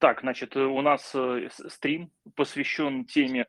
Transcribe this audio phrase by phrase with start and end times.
[0.00, 3.46] Так, значит, э, у нас э, стрим посвящен теме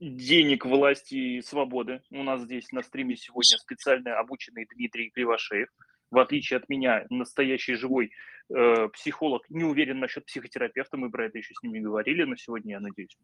[0.00, 2.00] денег, власти и свободы.
[2.10, 5.68] У нас здесь на стриме сегодня специально обученный Дмитрий Кривошеев.
[6.10, 8.12] В отличие от меня, настоящий живой
[8.48, 9.44] э, психолог.
[9.50, 12.80] Не уверен насчет психотерапевта, мы про это еще с ним не говорили, но сегодня, я
[12.80, 13.14] надеюсь,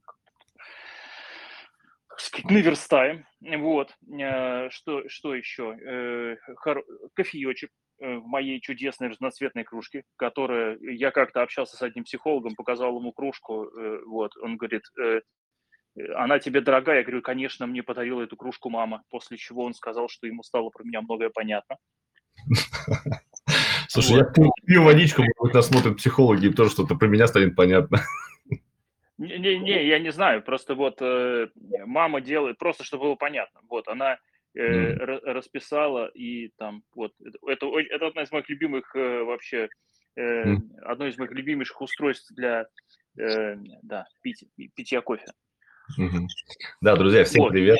[2.18, 3.24] сказать, наверстаем.
[3.40, 3.96] Вот.
[4.20, 5.78] Э, что, что еще?
[5.80, 6.36] Э,
[7.14, 7.70] кофеечек
[8.04, 10.78] в моей чудесной разноцветной кружке, которая...
[10.80, 13.70] Я как-то общался с одним психологом, показал ему кружку,
[14.06, 14.82] вот, он говорит,
[16.16, 16.98] она тебе дорогая?
[16.98, 20.70] Я говорю, конечно, мне подарила эту кружку мама, после чего он сказал, что ему стало
[20.70, 21.76] про меня многое понятно.
[23.88, 24.24] Слушай, я
[24.66, 28.00] пью водичку, может быть, нас смотрят психологи, и тоже что-то про меня станет понятно.
[29.18, 31.48] Не-не, я не знаю, просто вот э,
[31.86, 34.18] мама делает, просто чтобы было понятно, вот, она
[34.54, 35.32] э, mm.
[35.32, 37.12] расписала, и там, вот,
[37.46, 39.68] это, это одна из моих любимых э, вообще,
[40.16, 40.80] э, mm.
[40.82, 42.66] одно из моих любимейших устройств для,
[43.18, 44.44] э, да, пить,
[44.74, 45.26] питья кофе.
[46.00, 46.26] Mm-hmm.
[46.80, 47.52] Да, друзья, всем вот.
[47.52, 47.78] привет.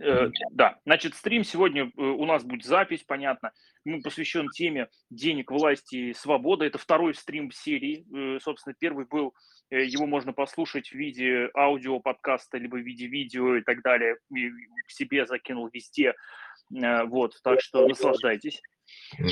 [0.00, 3.52] Э, да, значит, стрим сегодня э, у нас будет запись, понятно.
[3.84, 6.66] Мы посвящен теме денег, власти и свободы.
[6.66, 8.06] Это второй стрим серии.
[8.14, 9.34] Э, собственно, первый был,
[9.70, 14.16] его можно послушать в виде аудио подкаста, либо в виде видео и так далее.
[14.34, 14.48] И
[14.86, 16.14] к себе закинул везде.
[16.70, 18.60] Вот, так что наслаждайтесь.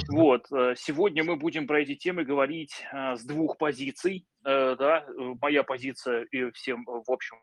[0.09, 4.27] Вот, э, сегодня мы будем про эти темы говорить э, с двух позиций.
[4.45, 5.07] Э, да,
[5.41, 7.37] моя позиция и всем, в общем,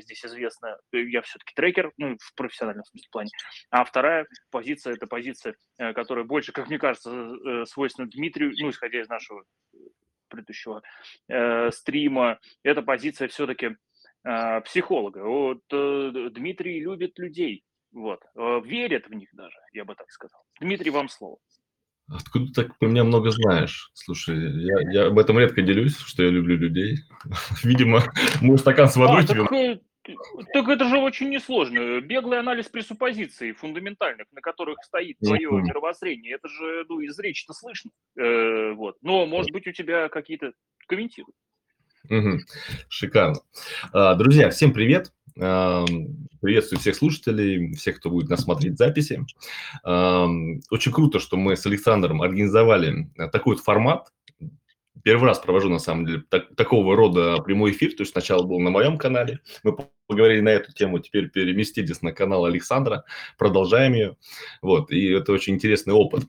[0.00, 3.30] здесь известна, я все-таки трекер, ну, в профессиональном смысле плане.
[3.70, 9.08] А вторая позиция– это позиция, которая больше, как мне кажется, свойственна Дмитрию, ну, исходя из
[9.08, 9.44] нашего
[10.32, 10.82] предыдущего
[11.28, 13.76] э, стрима, это позиция все-таки
[14.24, 15.24] э, психолога.
[15.24, 20.40] Вот э, Дмитрий любит людей, вот, э, верит в них даже, я бы так сказал.
[20.60, 21.38] Дмитрий, вам слово.
[22.08, 23.90] Откуда ты так про меня много знаешь?
[23.94, 26.98] Слушай, я, я об этом редко делюсь, что я люблю людей.
[27.62, 28.02] Видимо,
[28.40, 29.44] мой стакан с водой а, тебе...
[29.44, 29.80] Так, э,
[30.52, 32.00] так это же очень несложно.
[32.00, 35.62] Беглый анализ пресуппозиций фундаментальных, на которых стоит твое mm-hmm.
[35.62, 37.90] мировоззрение, это же ну, из речи-то слышно.
[38.18, 38.96] Э, вот.
[39.02, 40.52] Но, может быть, у тебя какие-то
[40.88, 41.36] комментируют.
[42.10, 42.40] Угу.
[42.88, 43.36] Шикарно.
[43.92, 45.12] А, друзья, всем привет.
[45.34, 49.24] Приветствую всех слушателей, всех, кто будет нас смотреть записи.
[49.84, 54.12] Очень круто, что мы с Александром организовали э, такой вот формат.
[55.02, 57.92] Первый раз провожу, на самом деле, так, такого рода прямой эфир.
[57.92, 59.40] То есть сначала был на моем канале.
[59.64, 59.76] Мы
[60.06, 63.04] поговорили на эту тему, теперь переместились на канал Александра.
[63.38, 64.16] Продолжаем ее.
[64.60, 66.24] Вот, и это очень интересный опыт.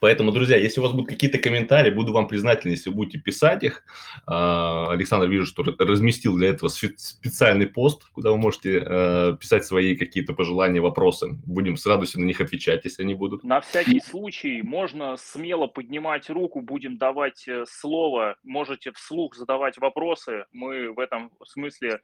[0.00, 3.62] Поэтому, друзья, если у вас будут какие-то комментарии, буду вам признателен, если вы будете писать
[3.62, 3.84] их.
[4.26, 9.96] А, Александр, вижу, что разместил для этого специальный пост, куда вы можете э, писать свои
[9.96, 11.28] какие-то пожелания, вопросы.
[11.46, 13.44] Будем с радостью на них отвечать, если они будут.
[13.44, 20.46] На всякий случай можно смело поднимать руку, будем давать э, слово, можете вслух задавать вопросы.
[20.52, 22.00] Мы в этом смысле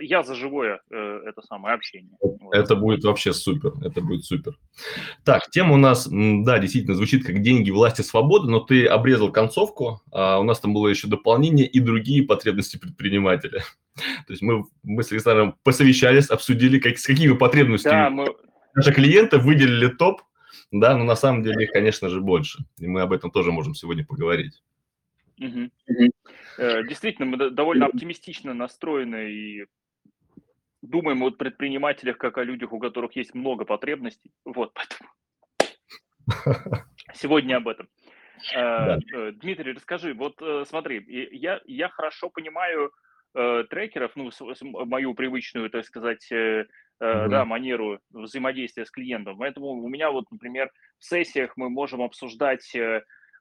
[0.00, 2.16] я за живое э, это самое общение.
[2.52, 4.56] Это будет вообще супер, это будет супер.
[5.24, 10.00] Так, тема у нас, да, действительно звучит как деньги, власти, свобода, но ты обрезал концовку,
[10.12, 13.62] а у нас там было еще дополнение и другие потребности предпринимателя.
[14.26, 18.34] То есть мы, мы с Александром посовещались, обсудили, как, с какими потребностями да, мы...
[18.74, 20.22] наши клиенты выделили топ,
[20.70, 22.64] да, но на самом деле их, конечно же, больше.
[22.78, 24.62] И мы об этом тоже можем сегодня поговорить.
[25.38, 25.70] Угу.
[26.58, 29.66] Действительно, мы довольно оптимистично настроены и
[30.82, 34.30] думаем о предпринимателях как о людях, у которых есть много потребностей.
[34.44, 35.10] Вот поэтому
[37.14, 37.88] сегодня об этом.
[38.54, 39.32] Э, да.
[39.32, 42.92] Дмитрий, расскажи, вот смотри, я, я хорошо понимаю
[43.34, 44.30] трекеров, ну,
[44.62, 46.66] мою привычную, так сказать, угу.
[46.98, 49.36] да, манеру взаимодействия с клиентом.
[49.36, 52.74] Поэтому у меня вот, например, в сессиях мы можем обсуждать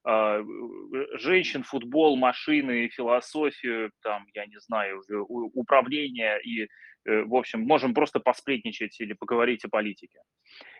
[0.05, 6.67] женщин, футбол, машины, философию, там, я не знаю, управление и,
[7.05, 10.19] э, в общем, можем просто посплетничать или поговорить о политике.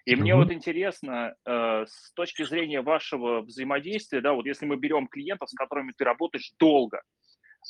[0.06, 0.18] И mm-hmm.
[0.18, 5.50] мне вот интересно, э, с точки зрения вашего взаимодействия, да, вот если мы берем клиентов,
[5.50, 7.02] с которыми ты работаешь долго,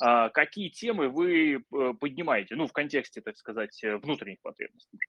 [0.01, 4.99] а, какие темы вы э, поднимаете, ну, в контексте, так сказать, внутренних потребностей?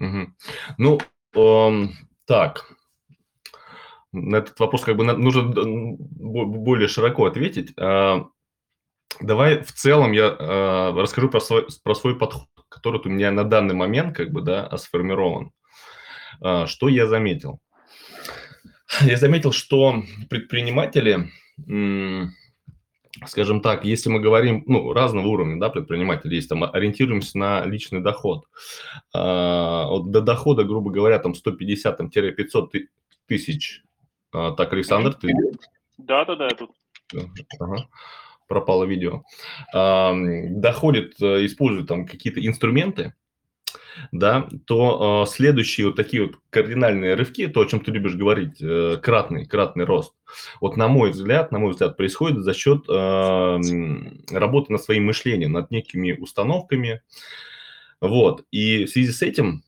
[0.00, 0.26] Mm-hmm.
[0.78, 0.98] Ну,
[1.34, 1.88] эм,
[2.26, 2.64] так,
[4.12, 7.72] на этот вопрос как бы нужно более широко ответить.
[7.78, 8.26] А,
[9.20, 13.44] давай в целом я а, расскажу про свой, про свой подход, который у меня на
[13.44, 15.52] данный момент как бы, да, сформирован.
[16.40, 17.60] А, что я заметил?
[19.02, 21.30] Я заметил, что предприниматели,
[23.24, 28.00] скажем так, если мы говорим, ну, разного уровня, да, предприниматели есть, там, ориентируемся на личный
[28.00, 28.46] доход.
[29.14, 32.88] До дохода, грубо говоря, там 150-500
[33.28, 33.84] тысяч
[34.32, 35.32] а, так, Александр, ты...
[35.98, 36.70] Да, да, да, я тут.
[37.58, 37.88] Ага.
[38.46, 39.22] пропало видео,
[39.72, 43.14] доходит, э, использует там какие-то инструменты,
[44.12, 48.60] да, то э, следующие вот такие вот кардинальные рывки, то, о чем ты любишь говорить,
[48.60, 50.14] э, кратный, кратный рост,
[50.60, 53.58] вот на мой взгляд, на мой взгляд, происходит за счет э,
[54.32, 57.02] работы над своим мышлением, над некими установками,
[58.00, 59.62] вот, и в связи с этим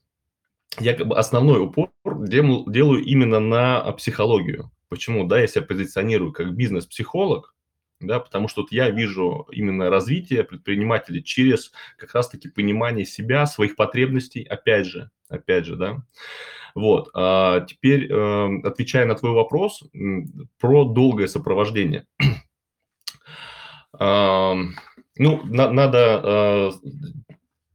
[0.81, 4.71] я как бы основной упор делаю именно на психологию.
[4.89, 5.25] Почему?
[5.27, 7.55] Да, я себя позиционирую как бизнес-психолог,
[8.01, 13.77] да, потому что вот я вижу именно развитие предпринимателей через как раз-таки понимание себя, своих
[13.77, 16.03] потребностей, опять же, опять же, да.
[16.75, 19.83] Вот, а теперь, э, отвечая на твой вопрос
[20.59, 22.07] про долгое сопровождение.
[23.99, 24.71] ну,
[25.45, 26.71] на, надо э,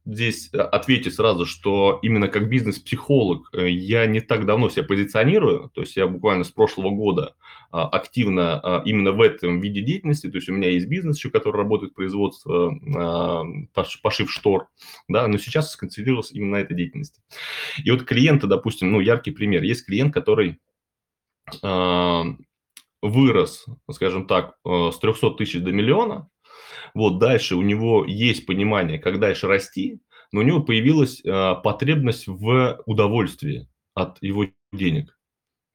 [0.08, 5.70] здесь э, ответить сразу, что именно как бизнес-психолог э, я не так давно себя позиционирую,
[5.74, 7.34] то есть я буквально с прошлого года
[7.70, 11.30] а, активно а, именно в этом виде деятельности, то есть у меня есть бизнес еще,
[11.30, 13.44] который работает в производстве, а,
[14.02, 14.68] пошив штор,
[15.08, 17.20] да, но сейчас сконцентрировался именно на этой деятельности.
[17.84, 20.58] И вот клиенты, допустим, ну, яркий пример, есть клиент, который
[23.02, 26.28] вырос, скажем так, э, с 300 тысяч до миллиона,
[26.94, 30.00] вот дальше у него есть понимание, как дальше расти,
[30.32, 35.18] но у него появилась э, потребность в удовольствии от его денег.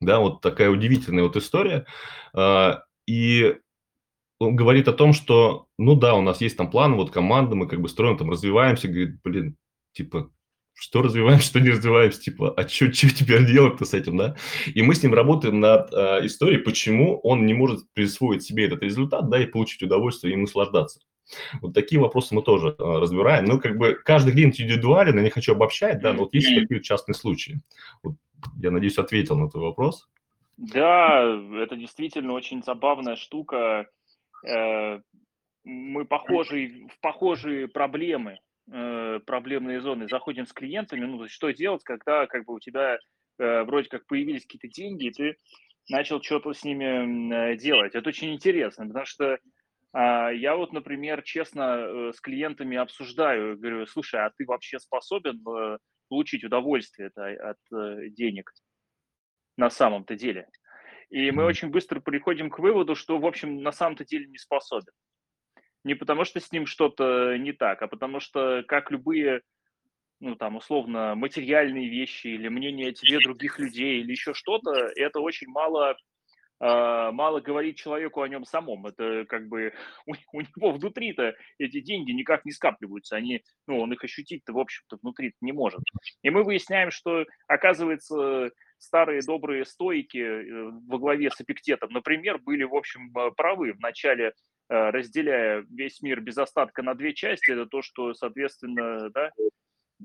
[0.02, 1.86] Да, вот такая удивительная вот история.
[2.36, 2.76] Э,
[3.08, 3.58] и
[4.40, 7.68] он говорит о том, что, ну да, у нас есть там планы, вот команда, мы
[7.68, 9.56] как бы строим, там развиваемся, говорит, блин,
[9.94, 10.32] типа,
[10.76, 14.36] что развиваемся, что не развиваемся, типа, а что, теперь делать-то с этим, да?
[14.74, 18.84] И мы с ним работаем над э, историей, почему он не может присвоить себе этот
[18.84, 21.00] результат, да, и получить удовольствие и наслаждаться.
[21.62, 23.46] Вот такие вопросы мы тоже э, разбираем.
[23.46, 26.82] Ну, как бы каждый клиент индивидуален, я не хочу обобщать, да, но вот есть такие
[26.82, 27.62] частные случаи.
[28.02, 28.16] Вот,
[28.58, 30.10] я надеюсь, ответил на твой вопрос.
[30.58, 31.24] Да,
[31.56, 33.88] это действительно очень забавная штука.
[34.46, 35.00] Э,
[35.64, 38.40] мы похожи в похожие проблемы
[38.72, 42.98] э, проблемные зоны, заходим с клиентами, ну, что делать, когда как бы у тебя
[43.40, 45.38] э, вроде как появились какие-то деньги, и ты
[45.90, 47.96] начал что-то с ними э, делать.
[47.96, 49.38] Это очень интересно, потому что э,
[49.94, 55.78] я вот, например, честно э, с клиентами обсуждаю, говорю, слушай, а ты вообще способен э,
[56.10, 58.52] получить удовольствие от э, денег
[59.58, 60.48] на самом-то деле?
[61.10, 64.94] И мы очень быстро приходим к выводу, что, в общем, на самом-то деле не способен
[65.84, 69.42] не потому что с ним что-то не так, а потому что, как любые,
[70.20, 75.20] ну, там, условно, материальные вещи или мнение о тебе других людей или еще что-то, это
[75.20, 75.96] очень мало, э,
[77.12, 78.86] мало говорит человеку о нем самом.
[78.86, 79.74] Это как бы
[80.06, 83.18] у, у него внутри-то эти деньги никак не скапливаются.
[83.18, 85.82] Они, ну, он их ощутить-то, в общем-то, внутри не может.
[86.22, 92.64] И мы выясняем, что, оказывается, старые добрые стойки э, во главе с Эпиктетом, например, были,
[92.64, 94.34] в общем, э, правы в начале
[94.70, 99.32] разделяя весь мир без остатка на две части, это то, что, соответственно, да,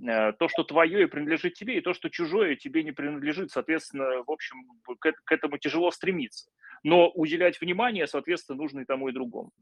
[0.06, 4.22] э, то, что твое и принадлежит тебе, и то, что чужое тебе не принадлежит, соответственно,
[4.26, 4.56] в общем,
[4.99, 6.50] к, этому тяжело стремиться.
[6.82, 9.52] Но уделять внимание, соответственно, нужно и тому, и другому.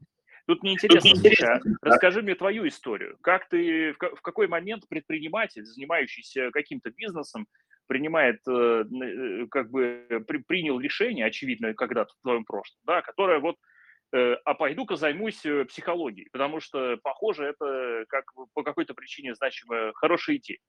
[0.45, 3.17] Тут мне интересно, Саша, расскажи мне твою историю.
[3.21, 7.47] Как ты, в, какой момент предприниматель, занимающийся каким-то бизнесом,
[7.85, 13.57] принимает, э, как бы при, принял решение, очевидно, когда-то в твоем прошлом, да, которое вот
[13.57, 13.76] Э,
[14.11, 20.37] а пойду-ка займусь э, психологией, потому что, похоже, это как по какой-то причине значимая хорошая
[20.37, 20.59] идея.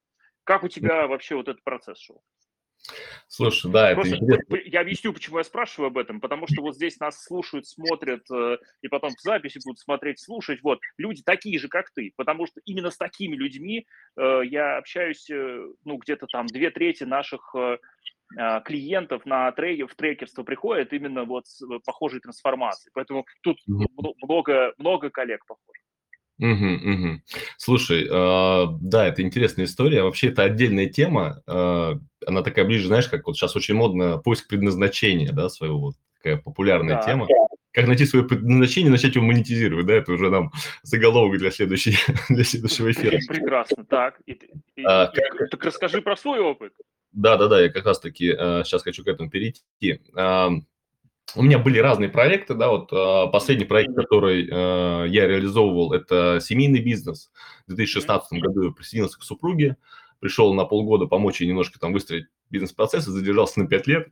[0.45, 2.23] Как у тебя вообще вот этот процесс шел?
[3.27, 4.57] Слушай, да, Просто это интересно.
[4.65, 8.59] Я объясню, почему я спрашиваю об этом, потому что вот здесь нас слушают, смотрят, э,
[8.83, 10.61] и потом в записи будут смотреть, слушать.
[10.63, 13.87] Вот, люди такие же, как ты, потому что именно с такими людьми
[14.17, 17.55] я общаюсь, ну, где-то там две трети наших
[18.65, 22.91] клиентов на треке, в трекерство приходят именно вот с э, похожей трансформацией.
[22.95, 25.83] Поэтому тут много, много коллег похожих.
[26.41, 26.49] Угу,
[26.93, 27.21] угу.
[27.57, 30.03] Слушай, э, да, это интересная история.
[30.03, 31.43] Вообще, это отдельная тема.
[31.49, 31.95] Э,
[32.27, 36.37] она такая ближе, знаешь, как вот сейчас очень модно поиск предназначения, да, своего вот такая
[36.37, 37.03] популярная да.
[37.03, 37.27] тема.
[37.73, 41.97] Как найти свое предназначение, начать его монетизировать, да, это уже нам заголовок для, следующей,
[42.29, 43.19] для следующего эфира.
[43.29, 44.21] Прекрасно, так.
[44.27, 44.33] И,
[44.77, 45.51] и, а, как...
[45.51, 46.73] Так расскажи про свой опыт.
[47.19, 50.01] Да-да-да, я как раз-таки э, сейчас хочу к этому перейти.
[50.17, 50.51] Э,
[51.35, 56.39] у меня были разные проекты, да, вот э, последний проект, который э, я реализовывал, это
[56.41, 57.33] семейный бизнес.
[57.67, 59.77] В 2016 году я присоединился к супруге,
[60.21, 64.09] пришел на полгода помочь ей немножко там выстроить бизнес-процесс и задержался на 5 лет.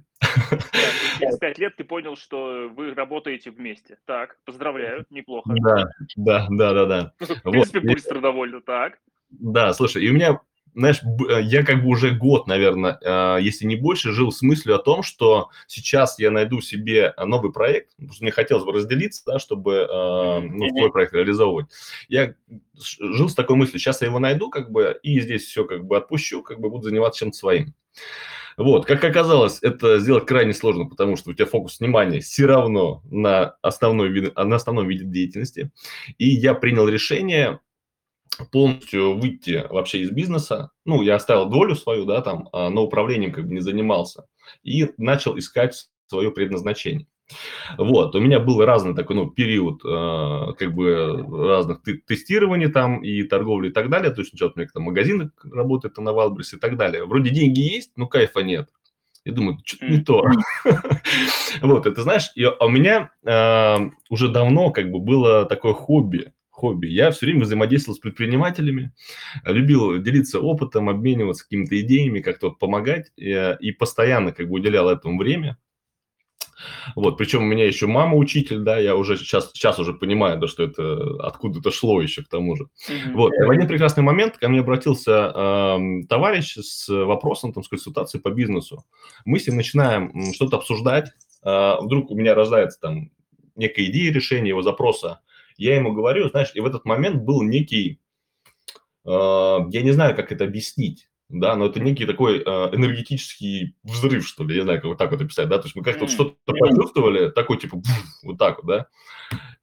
[1.21, 3.99] Через 5 лет ты понял, что вы работаете вместе.
[4.05, 5.55] Так, поздравляю, неплохо.
[5.63, 7.13] Да, да, да, да, да.
[7.21, 7.93] В принципе, вот.
[7.93, 8.99] быстро довольно, так.
[9.31, 10.41] Да, слушай, и у меня
[10.76, 14.76] знаешь, э, я как бы уже год, наверное, э, если не больше, жил с мыслью
[14.76, 19.23] о том, что сейчас я найду себе новый проект, потому что мне хотелось бы разделиться,
[19.26, 21.66] да, чтобы ну, свой проект реализовывать.
[22.09, 22.35] Я
[23.00, 25.97] жил с такой мыслью, сейчас я его найду, как бы, и здесь все как бы
[25.97, 27.75] отпущу, как бы буду заниматься чем-то своим.
[28.56, 33.02] Вот, как оказалось, это сделать крайне сложно, потому что у тебя фокус внимания все равно
[33.11, 35.71] на, основной на основном виде деятельности.
[36.16, 37.61] И я принял решение
[38.52, 40.71] полностью выйти вообще из бизнеса.
[40.85, 44.26] Ну, я оставил долю свою, да, там, а, но управлением как бы не занимался.
[44.62, 47.06] И начал искать свое предназначение.
[47.76, 53.25] Вот, у меня был разный такой, ну, период, э, как бы, разных тестирований там и
[53.25, 54.12] торговли и так далее.
[54.12, 57.04] То есть сначала у меня там магазин работает на Валбрис и так далее.
[57.04, 58.68] Вроде деньги есть, но кайфа нет.
[59.25, 60.25] Я думаю, что-то не то.
[61.62, 66.87] Вот, это знаешь, а у меня э, уже давно как бы было такое хобби, хобби.
[66.87, 68.93] Я все время взаимодействовал с предпринимателями,
[69.45, 74.89] любил делиться опытом, обмениваться какими-то идеями, как-то вот помогать, и, и постоянно как бы уделял
[74.89, 75.59] этому время.
[76.95, 80.49] Вот, причем у меня еще мама учитель, да, я уже сейчас, сейчас уже понимаю, да,
[80.49, 82.65] что это откуда это шло еще к тому же.
[82.65, 83.13] Mm-hmm.
[83.13, 87.69] Вот, и в один прекрасный момент ко мне обратился э, товарищ с вопросом, там, с
[87.69, 88.85] консультацией по бизнесу.
[89.27, 91.11] Мы с ним начинаем что-то обсуждать,
[91.45, 93.11] э, вдруг у меня рождается там
[93.55, 95.21] некая идея решения его запроса,
[95.59, 98.01] я ему говорю, знаешь, и в этот момент был некий,
[99.05, 104.27] э, я не знаю, как это объяснить, да, но это некий такой э, энергетический взрыв,
[104.27, 106.05] что ли, я не знаю, как вот так вот описать, да, то есть мы как-то
[106.05, 106.09] mm.
[106.09, 107.81] вот что-то почувствовали, такой типа
[108.23, 108.87] вот так вот, да,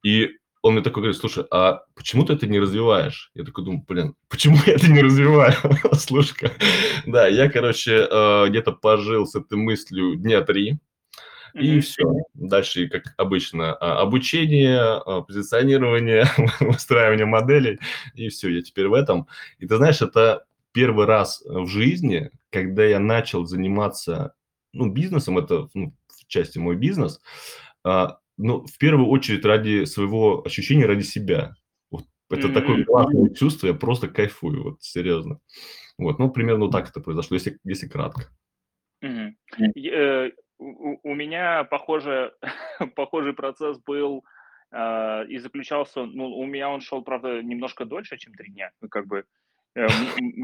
[0.02, 0.30] и
[0.64, 3.30] он мне такой говорит, слушай, а почему ты это не развиваешь?
[3.34, 5.52] Я такой думаю, блин, почему я это не развиваю?
[5.92, 6.52] Слушай,
[7.04, 10.78] да, я, короче, э, где-то пожил с этой мыслью дня три,
[11.54, 12.04] и все.
[12.34, 16.24] Дальше, как обычно, а, обучение, а, позиционирование,
[16.60, 17.78] выстраивание моделей,
[18.14, 19.28] и все, я теперь в этом.
[19.58, 24.34] И ты знаешь, это первый раз в жизни, когда я начал заниматься
[24.72, 27.20] ну, бизнесом, это ну, в части мой бизнес,
[27.84, 31.54] а, ну, в первую очередь ради своего ощущения, ради себя.
[31.90, 32.52] Вот это mm-hmm.
[32.52, 35.38] такое классное чувство, я просто кайфую, вот серьезно.
[35.98, 38.28] Вот, ну, примерно вот так это произошло, если, если кратко.
[39.04, 40.32] Mm-hmm.
[41.02, 42.34] У, меня похоже,
[42.96, 44.24] похожий процесс был
[44.70, 48.88] э, и заключался, ну, у меня он шел, правда, немножко дольше, чем три дня, ну,
[48.88, 49.24] как бы,
[49.74, 49.86] Э,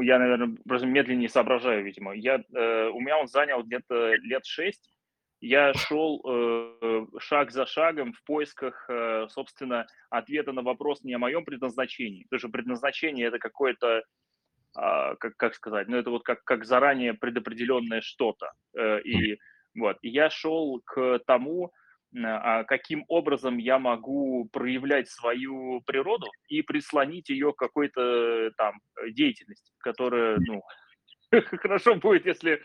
[0.03, 2.13] я, наверное, просто медленнее соображаю, видимо.
[2.13, 4.91] Я, э, у меня он занял где-то лет шесть.
[5.39, 8.87] Я шел э, шаг за шагом в поисках,
[9.29, 12.23] собственно, ответа на вопрос не о моем предназначении.
[12.23, 14.03] Потому что предназначение– это какое-то,
[14.75, 18.51] а, как, как сказать, ну, это вот как, как заранее предопределенное что-то.
[19.03, 19.39] И
[19.75, 21.71] вот, и я шел к тому,
[22.13, 28.73] а каким образом я могу проявлять свою природу и прислонить ее к какой-то там
[29.11, 30.61] деятельности, которая, ну,
[31.61, 32.61] хорошо будет, если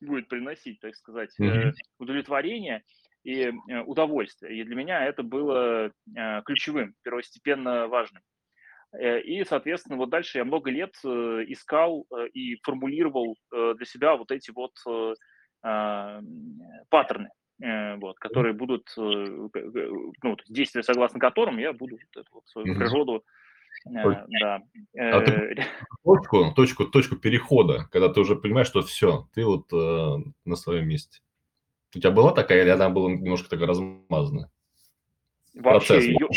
[0.00, 1.72] будет приносить, так сказать, mm-hmm.
[1.98, 2.82] удовлетворение
[3.22, 4.60] и э, удовольствие.
[4.60, 8.22] И для меня это было э, ключевым, первостепенно важным.
[9.00, 14.72] И, соответственно, вот дальше я много лет искал и формулировал для себя вот эти вот
[15.62, 17.30] паттерны.
[17.62, 22.74] Э, вот, которые будут, э, ну, действия, согласно которым я буду вот эту вот свою
[22.74, 23.22] природу
[23.86, 24.62] Э, да.
[24.98, 25.54] А ты э,
[26.04, 30.88] точку, точку, точку перехода, когда ты уже понимаешь, что все, ты вот э, на своем
[30.88, 31.20] месте.
[31.94, 34.50] У тебя была такая, или она была немножко такая размазанная?
[35.54, 36.28] Вообще Процесс ее,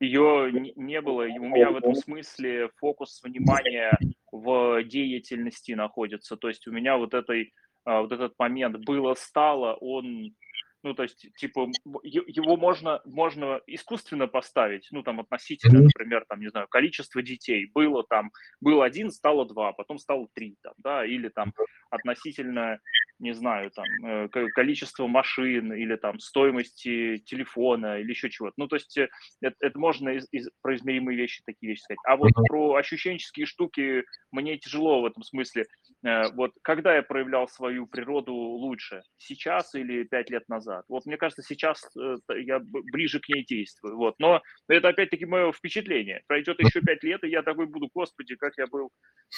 [0.00, 1.22] ее не было.
[1.22, 3.96] У меня в этом смысле фокус внимания
[4.30, 6.36] в деятельности находится.
[6.36, 7.46] То есть у меня вот этой а,
[7.84, 10.34] вот этот момент было-стало, он
[10.82, 11.68] ну, то есть, типа,
[12.02, 17.70] его можно, можно искусственно поставить, ну, там, относительно, например, там, не знаю, количество детей.
[17.74, 21.52] Было там, был один, стало два, потом стало три, там, да, или там
[21.90, 22.78] относительно,
[23.20, 28.54] не знаю, там, э, количество машин или там стоимости телефона или еще чего-то.
[28.56, 29.08] Ну, то есть, э,
[29.40, 31.98] это, это можно из, из, про измеримые вещи такие вещи сказать.
[32.06, 35.66] А вот про ощущенческие штуки мне тяжело в этом смысле.
[36.04, 39.02] Э, вот когда я проявлял свою природу лучше?
[39.18, 40.84] Сейчас или пять лет назад?
[40.88, 41.84] Вот мне кажется, сейчас
[42.28, 43.96] я ближе к ней действую.
[43.96, 44.14] Вот.
[44.18, 46.22] Но это опять-таки мое впечатление.
[46.26, 48.90] Пройдет еще пять лет, и я такой буду, господи, как я был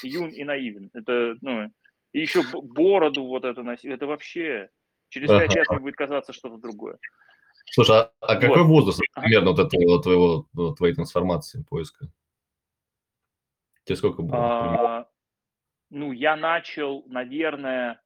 [0.05, 0.91] юн и наивен.
[0.95, 1.71] Это, ну,
[2.13, 3.91] и еще бороду вот это носить.
[3.91, 4.71] Это вообще
[5.09, 6.99] через пять лет мне будет казаться что-то другое.
[7.71, 8.69] Слушай, а, а какой вот.
[8.69, 12.07] возраст примерно вот этого твоего, твоей трансформации, поиска?
[13.85, 14.37] Тебе сколько было?
[14.37, 15.09] А,
[15.91, 18.01] ну, я начал, наверное,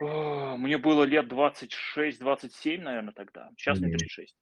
[0.00, 3.50] мне было лет 26-27, наверное, тогда.
[3.56, 4.36] Сейчас мне 36.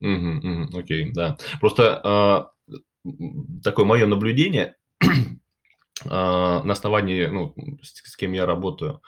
[0.00, 1.36] Угу, угу, окей, да.
[1.60, 2.52] Просто
[3.04, 3.10] э,
[3.64, 4.76] такое мое наблюдение.
[6.04, 9.00] А, на основании, ну, с, с кем я работаю,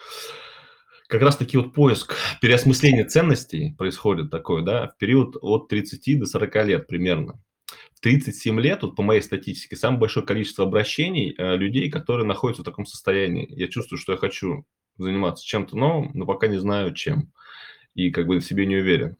[1.09, 6.67] как раз-таки вот поиск, переосмысление ценностей происходит такое, да, в период от 30 до 40
[6.67, 7.41] лет примерно.
[7.95, 12.63] В 37 лет, вот по моей статистике, самое большое количество обращений э, людей, которые находятся
[12.63, 13.47] в таком состоянии.
[13.51, 14.65] Я чувствую, что я хочу
[14.97, 17.33] заниматься чем-то новым, но пока не знаю чем.
[17.95, 19.17] И как бы в себе не уверен.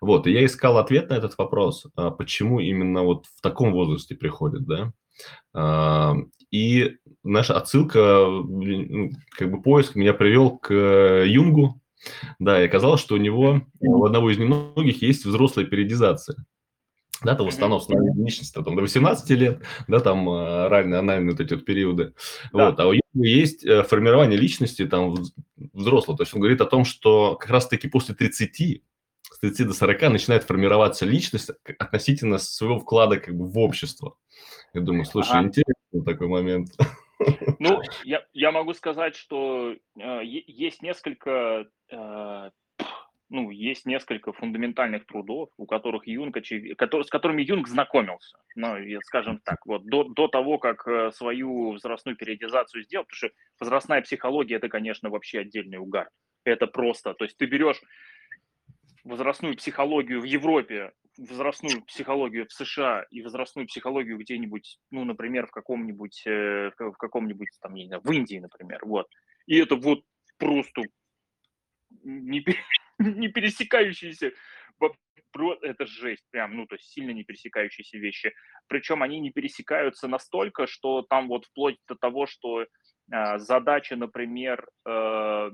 [0.00, 4.16] Вот, и я искал ответ на этот вопрос, а почему именно вот в таком возрасте
[4.16, 4.92] приходит, да.
[6.50, 11.80] И наша отсылка, ну, как бы поиск меня привел к Юнгу,
[12.38, 16.36] да, и оказалось, что у него, у одного из немногих есть взрослая периодизация.
[17.22, 21.54] Да, там становления личности там, до 18 лет, да, там а, ранние анальные вот эти
[21.54, 22.14] вот периоды.
[22.52, 22.70] Да.
[22.70, 25.16] Вот, а у Юнга есть э, формирование личности там
[25.72, 26.16] взрослого.
[26.16, 28.82] То есть он говорит о том, что как раз-таки после 30
[29.32, 34.14] с 30 до 40 начинает формироваться личность относительно своего вклада как бы в общество.
[34.74, 35.48] Я думаю, слушай, ага.
[35.48, 36.70] интересный такой момент.
[37.58, 42.50] Ну, я, я могу сказать, что э, есть несколько э,
[43.30, 46.36] ну, есть несколько фундаментальных трудов, у которых Юнг,
[46.76, 51.72] который, с которыми Юнг знакомился, ну, скажем так, вот до, до того, как э, свою
[51.72, 56.08] возрастную периодизацию сделал, потому что возрастная психология– это, конечно, вообще отдельный угар.
[56.44, 57.80] Это просто, то есть ты берешь
[59.04, 65.50] возрастную психологию в Европе, возрастную психологию в США и возрастную психологию где-нибудь, ну, например, в
[65.50, 69.08] каком-нибудь, э, в каком-нибудь, там, не знаю, в Индии, например, вот.
[69.46, 70.02] И это вот
[70.38, 70.82] просто
[72.02, 72.44] не,
[72.98, 74.32] не пересекающиеся
[75.62, 78.32] это жесть, прям, ну, то есть сильно не пересекающиеся вещи.
[78.66, 84.68] Причем они не пересекаются настолько, что там вот вплоть до того, что э, задача, например,
[84.86, 85.50] э,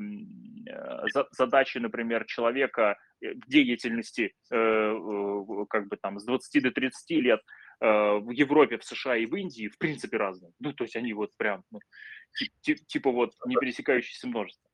[1.32, 7.10] задачи, например, человека э, в деятельности, э, э, как бы там с 20 до 30
[7.22, 7.40] лет
[7.80, 10.52] э, в Европе, в США и в Индии, в принципе, разные.
[10.60, 11.80] Ну, то есть они вот прям, ну,
[12.62, 14.68] тип, типа вот не пересекающиеся множество.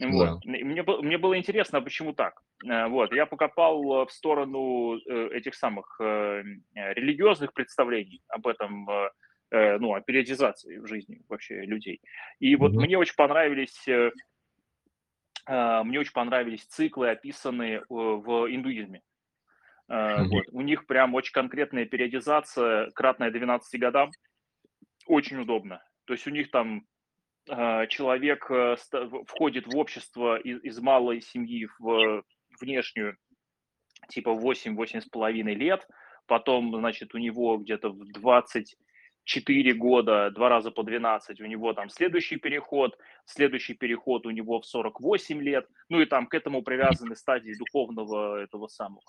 [0.00, 0.24] Вот.
[0.24, 0.38] Да.
[0.44, 2.40] Мне, мне было интересно, а почему так.
[2.64, 3.12] Э, вот.
[3.12, 6.42] Я покопал в сторону э, этих самых э,
[6.74, 8.88] религиозных представлений об этом,
[9.50, 12.02] ну, о периодизации в жизни вообще людей.
[12.38, 13.82] И вот mm мне очень понравились
[15.48, 19.02] мне очень понравились циклы, описанные в индуизме.
[19.90, 20.44] mm Вот.
[20.52, 24.10] У них прям очень конкретная периодизация, кратная 12 годам.
[25.06, 25.82] Очень удобно.
[26.04, 26.84] То есть у них там
[27.48, 28.76] а, человек э,
[29.26, 32.22] входит в общество из, из малой семьи в
[32.60, 33.16] внешнюю,
[34.08, 35.86] типа 8-8 с половиной лет,
[36.26, 38.04] потом, значит, у него где-то в
[39.28, 44.60] 24 года, два раза по 12, у него там следующий переход, следующий переход у него
[44.60, 49.02] в 48 лет, ну и там к этому привязаны стадии духовного этого самого.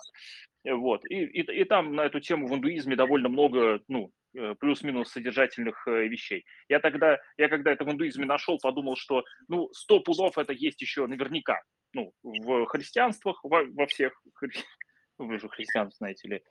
[0.65, 5.11] Вот, и, и, и там на эту тему в индуизме довольно много, ну, Э, плюс-минус
[5.11, 6.45] содержательных э, вещей.
[6.67, 10.81] Я тогда, я когда это в индуизме нашел, подумал, что, ну, сто пудов это есть
[10.81, 11.59] еще наверняка.
[11.93, 14.13] Ну, в христианствах, во, во всех,
[15.17, 16.43] вы же христиан, знаете ли,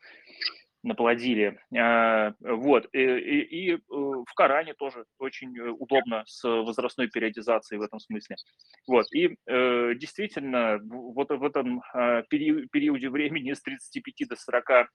[0.83, 1.61] наплодили.
[1.77, 2.88] А, вот.
[2.93, 8.37] И, и, и э, в Коране тоже очень удобно с возрастной периодизацией в этом смысле.
[8.87, 9.07] Вот.
[9.12, 14.88] И действительно, вот в этом а, периоде времени с 35 до 40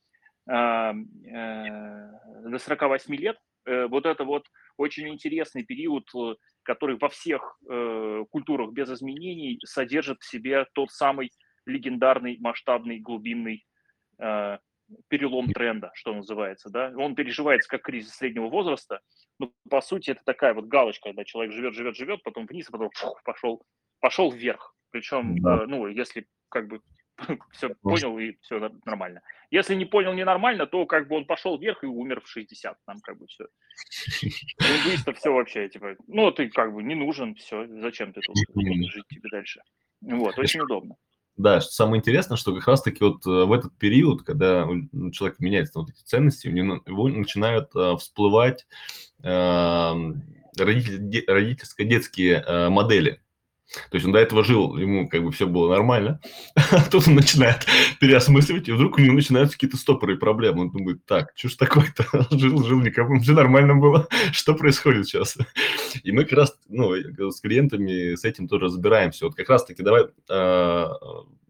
[0.49, 3.37] а, э, до 48 лет.
[3.65, 4.45] Э, вот это вот
[4.77, 7.57] очень интересный период, э, который во всех
[8.29, 11.29] культурах без изменений содержит в себе тот самый
[11.65, 13.65] легендарный, масштабный, глубинный
[15.07, 19.01] перелом тренда, что называется, да, он переживается как кризис среднего возраста,
[19.39, 22.71] но по сути это такая вот галочка, когда человек живет, живет, живет, потом вниз, а
[22.71, 23.63] потом фух, пошел,
[23.99, 25.65] пошел вверх, причем, да.
[25.65, 26.81] ну, если как бы
[27.51, 29.21] все понял и все нормально.
[29.51, 32.99] Если не понял ненормально, то как бы он пошел вверх и умер в 60, там
[33.01, 33.45] как бы все.
[34.59, 39.07] Индуистов все вообще, типа, ну ты как бы не нужен, все, зачем ты тут жить
[39.07, 39.61] тебе дальше.
[40.01, 40.95] Вот, очень удобно.
[41.35, 45.43] Да, что самое интересное, что как раз-таки вот э, в этот период, когда у человека
[45.43, 48.67] меняются вот эти ценности, у него, его начинают э, всплывать
[49.23, 49.93] э,
[50.59, 53.22] родитель, родительско-детские э, модели.
[53.89, 56.19] То есть он до этого жил, ему как бы все было нормально,
[56.55, 57.65] а тут он начинает
[57.99, 60.61] переосмысливать, и вдруг у него начинаются какие-то стопоры и проблемы.
[60.61, 62.05] Он думает, так, что ж такое-то?
[62.31, 64.07] Жил, жил, никому, все нормально было.
[64.31, 65.37] Что происходит сейчас?
[66.03, 69.25] И мы как раз ну, с клиентами с этим тоже разбираемся.
[69.25, 70.87] Вот как раз-таки давай э,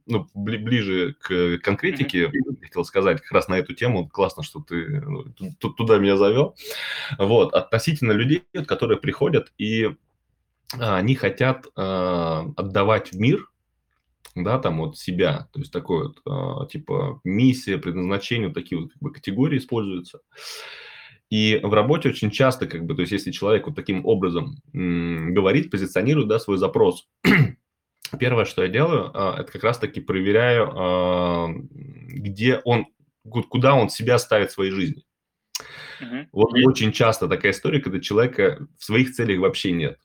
[0.06, 2.62] ну, ближе к конкретике, mm-hmm.
[2.62, 4.08] хотел сказать, как раз на эту тему.
[4.08, 5.26] Классно, что ты ну,
[5.60, 6.56] туда меня завел.
[7.17, 9.95] Вот, относительно людей, которые приходят и а,
[10.71, 11.82] они хотят э,
[12.56, 13.49] отдавать в мир,
[14.36, 16.21] да, там вот себя, то есть такой вот,
[16.65, 20.19] э, типа, миссия, предназначение, вот такие вот как бы, категории используются.
[21.30, 25.34] И в работе очень часто, как бы, то есть если человек вот таким образом м,
[25.34, 27.08] говорит, позиционирует, да, свой запрос,
[28.19, 32.86] первое, что я делаю, а, это как раз-таки проверяю, а, где он,
[33.49, 35.04] куда он себя ставит в своей жизни.
[36.02, 36.28] Uh-huh.
[36.32, 39.97] Вот очень часто такая история, когда человека в своих целях вообще нет.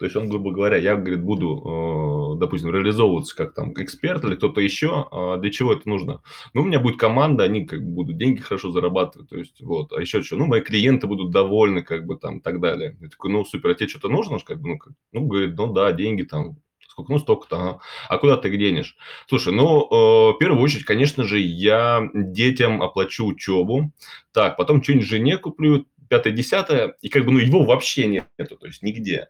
[0.00, 4.34] То есть он, грубо говоря, я, говорит, буду, э, допустим, реализовываться как там эксперт или
[4.34, 5.06] кто-то еще.
[5.12, 6.22] А для чего это нужно?
[6.54, 9.28] Ну, у меня будет команда, они как бы будут деньги хорошо зарабатывать.
[9.28, 10.36] То есть вот, а еще что?
[10.36, 12.96] Ну, мои клиенты будут довольны, как бы там и так далее.
[12.98, 14.38] Я такой, ну, супер, а тебе что-то нужно?
[14.38, 16.56] Как бы, ну, как, ну, говорит, ну да, деньги там,
[16.88, 17.80] сколько, ну, столько-то, ага.
[18.08, 18.96] а куда ты их денешь?
[19.28, 23.92] Слушай, ну, э, в первую очередь, конечно же, я детям оплачу учебу,
[24.32, 28.66] так, потом что-нибудь жене куплю, пятое, десятое, и как бы, ну, его вообще нету, то
[28.66, 29.28] есть нигде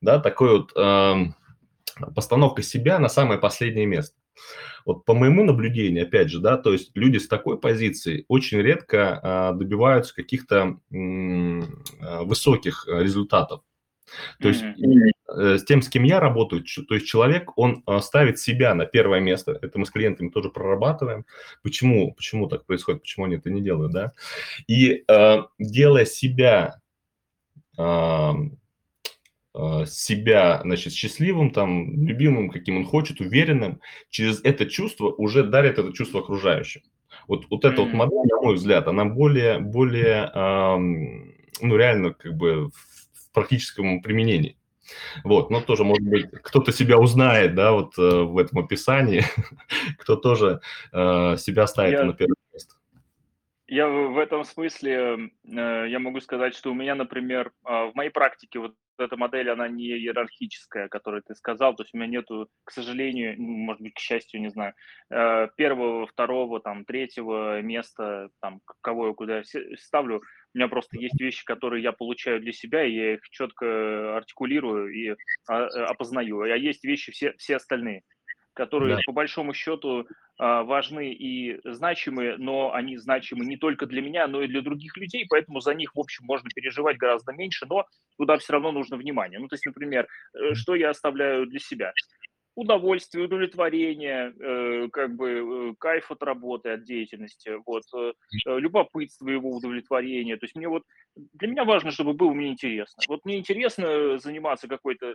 [0.00, 1.14] да, такой вот э,
[2.14, 4.16] постановка себя на самое последнее место.
[4.86, 9.20] Вот по моему наблюдению, опять же, да, то есть люди с такой позицией очень редко
[9.22, 11.60] э, добиваются каких-то э,
[12.24, 13.62] высоких результатов.
[14.40, 15.58] То есть mm-hmm.
[15.58, 19.56] с тем, с кем я работаю, то есть человек, он ставит себя на первое место.
[19.62, 21.24] Это мы с клиентами тоже прорабатываем.
[21.62, 24.12] Почему, почему так происходит, почему они это не делают, да?
[24.66, 26.80] И э, делая себя
[27.78, 28.34] э, а,
[29.86, 35.92] себя, значит, счастливым, там, любимым, каким он хочет, уверенным, через это чувство уже дарит это
[35.92, 36.82] чувство окружающим.
[37.26, 37.84] Вот, вот эта mm-hmm.
[37.84, 44.02] вот модель, на мой взгляд, она более, более эм, ну, реально, как бы в практическом
[44.02, 44.56] применении.
[45.22, 49.22] Вот, но тоже, может быть, кто-то себя узнает, да, вот э, в этом описании,
[49.98, 50.60] кто тоже
[50.92, 52.04] э, себя ставит Я...
[52.04, 52.74] на первое место.
[53.68, 58.10] Я в этом смысле, э, я могу сказать, что у меня, например, э, в моей
[58.10, 62.48] практике вот эта модель, она не иерархическая, которую ты сказал, то есть у меня нету,
[62.64, 64.74] к сожалению, ну, может быть, к счастью, не знаю,
[65.10, 69.42] э, первого, второго, там, третьего места, там, кого я куда
[69.78, 74.16] ставлю, у меня просто есть вещи, которые я получаю для себя, и я их четко
[74.16, 75.16] артикулирую и
[75.48, 78.02] а, э, опознаю, а есть вещи все, все остальные
[78.60, 79.02] которые да.
[79.06, 80.06] по большому счету
[80.38, 84.98] а, важны и значимы, но они значимы не только для меня, но и для других
[84.98, 87.86] людей, поэтому за них, в общем, можно переживать гораздо меньше, но
[88.18, 89.40] туда все равно нужно внимание.
[89.40, 91.94] Ну, то есть, например, э, что я оставляю для себя?
[92.56, 98.12] удовольствие, удовлетворение, э, как бы э, кайф от работы, от деятельности, вот, э,
[98.58, 100.36] любопытство его удовлетворение.
[100.36, 100.82] То есть мне вот,
[101.16, 103.02] для меня важно, чтобы было мне интересно.
[103.08, 105.14] Вот мне интересно заниматься какой-то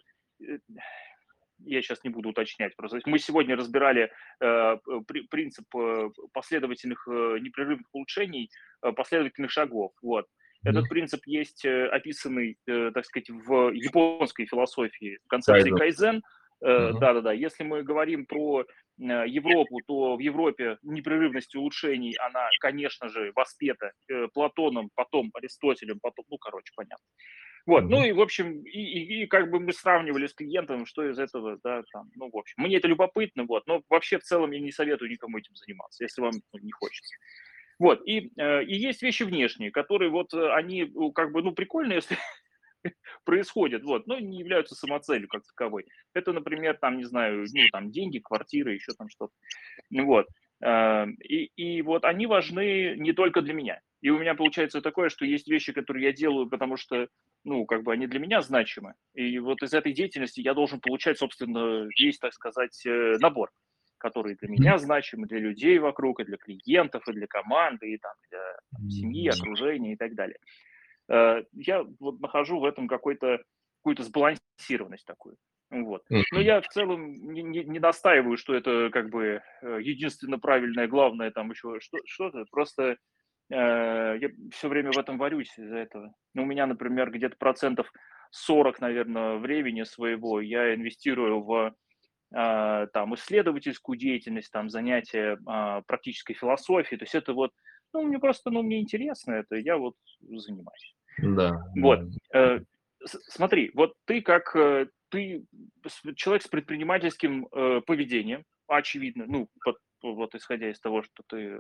[1.59, 2.75] я сейчас не буду уточнять.
[2.75, 4.77] Просто мы сегодня разбирали э,
[5.29, 8.49] принцип э, последовательных э, непрерывных улучшений,
[8.81, 9.91] э, последовательных шагов.
[10.01, 10.27] Вот.
[10.63, 16.21] Этот принцип есть э, описанный, э, так сказать, в японской философии концепции кайзен.
[16.61, 17.33] Да-да-да.
[17.33, 17.37] Uh-huh.
[17.37, 18.65] Если мы говорим про
[18.97, 23.91] Европу, то в Европе непрерывность улучшений, она, конечно же, воспета
[24.33, 27.05] Платоном, потом Аристотелем, потом, ну, короче, понятно.
[27.65, 27.87] Вот, mm-hmm.
[27.87, 31.17] ну и, в общем, и, и, и как бы мы сравнивали с клиентом, что из
[31.17, 34.59] этого, да, там, ну, в общем, мне это любопытно, вот, но вообще в целом я
[34.59, 37.15] не советую никому этим заниматься, если вам ну, не хочется.
[37.79, 41.97] Вот, и, э, и есть вещи внешние, которые вот, э, они как бы, ну, прикольные,
[41.97, 42.17] если
[43.25, 45.85] происходят, вот, но не являются самоцелью как таковой.
[46.13, 49.33] Это, например, там, не знаю, ну, там, деньги, квартиры, еще там что-то,
[49.89, 50.27] вот.
[50.63, 53.79] Э, и, и вот они важны не только для меня.
[54.05, 57.07] И у меня получается такое, что есть вещи, которые я делаю, потому что,
[57.43, 58.93] ну, как бы они для меня значимы.
[59.15, 63.49] И вот из этой деятельности я должен получать, собственно, весь, так сказать, э, набор,
[63.97, 68.13] который для меня значим, для людей вокруг, и для клиентов, и для команды, и там
[68.29, 68.41] для
[68.73, 70.37] там, семьи, окружения и так далее.
[71.09, 73.41] Э, я вот нахожу в этом какой-то
[73.79, 75.35] какую-то сбалансированность такую.
[75.71, 76.03] Вот.
[76.31, 80.87] Но я в целом не, не, не настаиваю, что это как бы э, единственно правильное,
[80.87, 82.45] главное там еще что, что-то.
[82.51, 82.97] Просто
[83.49, 86.13] я все время в этом варюсь из-за этого.
[86.33, 87.91] Ну, у меня, например, где-то процентов
[88.31, 91.75] 40, наверное, времени своего я инвестирую в
[92.33, 96.97] а, там исследовательскую деятельность, там занятия а, практической философией.
[96.97, 97.51] То есть это вот,
[97.93, 100.95] ну, мне просто, ну, мне интересно это, я вот занимаюсь.
[101.19, 101.63] Да.
[101.77, 102.01] Вот.
[102.33, 102.59] Э,
[102.99, 105.45] смотри, вот ты как э, ты
[106.15, 107.47] человек с предпринимательским
[107.85, 109.47] поведением, очевидно, ну,
[110.13, 111.59] вот исходя из того, что ты э,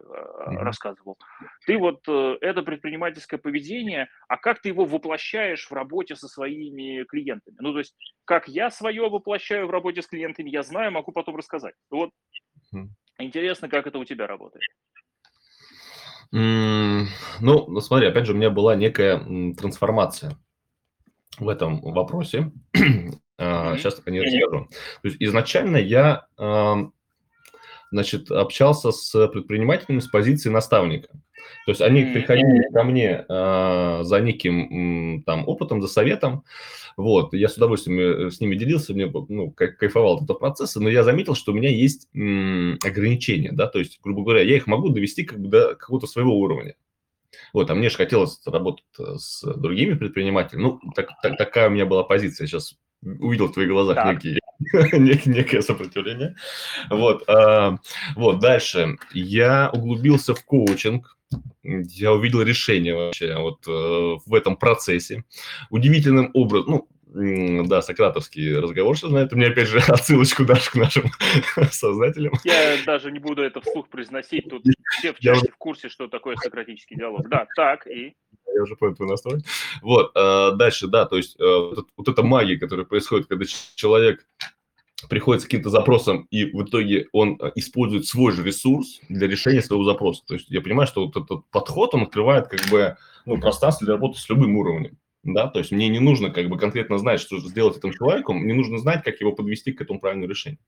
[0.59, 1.17] рассказывал.
[1.65, 7.03] Ты вот э, это предпринимательское поведение, а как ты его воплощаешь в работе со своими
[7.05, 7.55] клиентами?
[7.59, 11.35] Ну, то есть, как я свое воплощаю в работе с клиентами, я знаю, могу потом
[11.35, 11.75] рассказать.
[11.89, 12.11] Вот
[13.17, 14.63] интересно, как это у тебя работает.
[16.33, 17.05] Mm,
[17.39, 19.19] ну, ну, смотри, опять же, у меня была некая
[19.55, 20.37] трансформация
[21.39, 22.51] в этом вопросе.
[22.75, 23.77] Mm-hmm.
[23.77, 24.69] Сейчас о ней расскажу.
[25.01, 26.25] То есть изначально я
[27.95, 31.07] значит, общался с предпринимателями с позиции наставника.
[31.65, 36.43] То есть они приходили ко мне э, за неким там опытом, за советом,
[36.97, 40.89] вот, я с удовольствием э, с ними делился, мне, ну, кайфовал от этого процесса, но
[40.89, 44.67] я заметил, что у меня есть м, ограничения, да, то есть, грубо говоря, я их
[44.67, 46.75] могу довести как бы до какого-то своего уровня.
[47.53, 50.63] Вот, а мне же хотелось работать э, с другими предпринимателями.
[50.63, 52.47] Ну, так, так, такая у меня была позиция.
[52.47, 54.15] Сейчас увидел в твоих глазах так.
[54.15, 54.39] некие,
[54.71, 56.35] некое сопротивление.
[56.89, 57.77] Вот, а,
[58.15, 58.97] вот, дальше.
[59.11, 61.17] Я углубился в коучинг.
[61.63, 63.71] Я увидел решение вообще вот э,
[64.25, 65.25] в этом процессе.
[65.69, 69.31] Удивительным образом, ну, да, сократовский разговор сейчас знает.
[69.31, 71.05] У меня, опять же, отсылочку дашь к нашим
[71.71, 72.33] создателям.
[72.43, 74.49] Я даже не буду это вслух произносить.
[74.49, 74.65] Тут
[74.99, 77.27] все в чате в курсе, что такое сократический диалог.
[77.29, 78.15] Да, так, и...
[78.53, 79.41] Я уже понял твой настрой.
[79.81, 84.25] Вот, э, дальше, да, то есть э, вот, вот эта магия, которая происходит, когда человек
[85.09, 89.61] приходит с каким-то запросом, и в итоге он э, использует свой же ресурс для решения
[89.61, 90.23] своего запроса.
[90.25, 93.95] То есть я понимаю, что вот этот подход, он открывает как бы ну, пространство для
[93.95, 97.39] работы с любым уровнем да, то есть мне не нужно как бы конкретно знать, что
[97.39, 100.59] сделать этому человеку, мне нужно знать, как его подвести к этому правильному решению.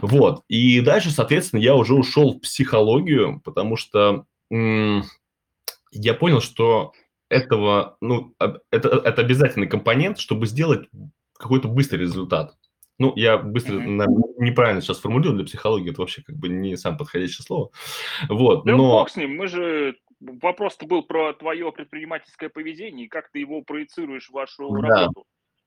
[0.00, 5.04] Вот, и дальше, соответственно, я уже ушел в психологию, потому что м-
[5.92, 6.92] я понял, что
[7.28, 8.34] этого, ну,
[8.70, 10.88] это, это обязательный компонент, чтобы сделать
[11.38, 12.54] какой-то быстрый результат.
[12.98, 14.06] Ну, я быстро, mm-hmm.
[14.38, 17.70] неправильно сейчас формулирую для психологии, это вообще как бы не самое подходящее слово.
[18.28, 18.90] Вот, да но...
[18.90, 23.62] бог с ним, мы же вопрос-то был про твое предпринимательское поведение и как ты его
[23.62, 24.88] проецируешь в вашу да.
[24.88, 25.24] работу.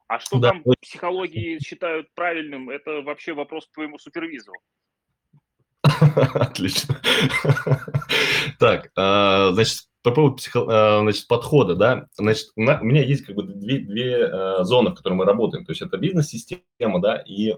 [0.07, 0.51] А что да.
[0.51, 4.59] там психологии считают правильным, это вообще вопрос к твоему супервизору.
[6.33, 6.99] Отлично.
[8.59, 13.35] Так, а, значит, по поводу психо, а, значит, подхода, да, значит, у меня есть как
[13.35, 15.65] бы две, две а, зоны, в которых мы работаем.
[15.65, 17.55] То есть это бизнес-система, да, и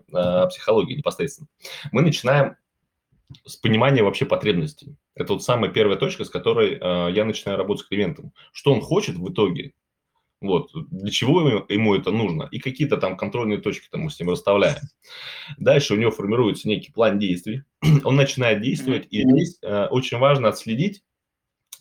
[0.49, 1.47] психология непосредственно.
[1.91, 2.55] Мы начинаем
[3.45, 4.95] с понимания вообще потребностей.
[5.15, 8.33] Это вот самая первая точка, с которой э, я начинаю работать с клиентом.
[8.51, 9.73] Что он хочет в итоге,
[10.41, 14.19] вот, для чего ему, ему это нужно, и какие-то там контрольные точки там мы с
[14.19, 14.81] ним расставляем.
[15.57, 17.63] Дальше у него формируется некий план действий,
[18.03, 21.03] он начинает действовать, и здесь э, очень важно отследить,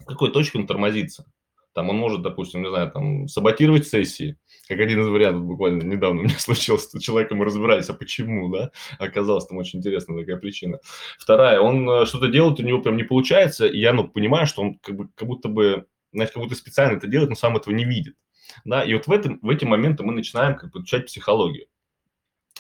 [0.07, 1.27] какой точке он тормозится.
[1.75, 4.37] Там он может, допустим, не знаю, там, саботировать сессии,
[4.69, 8.51] как один из вариантов буквально недавно у меня случилось, с человеком мы разбирались, а почему,
[8.55, 10.81] да, оказалось там очень интересная такая причина.
[11.19, 14.63] Вторая, он э, что-то делает, у него прям не получается, и я, ну, понимаю, что
[14.63, 17.73] он как, бы, как будто бы, знаете, как будто специально это делает, но сам этого
[17.73, 18.17] не видит,
[18.65, 21.67] да, и вот в, этом, в эти моменты мы начинаем как бы изучать психологию.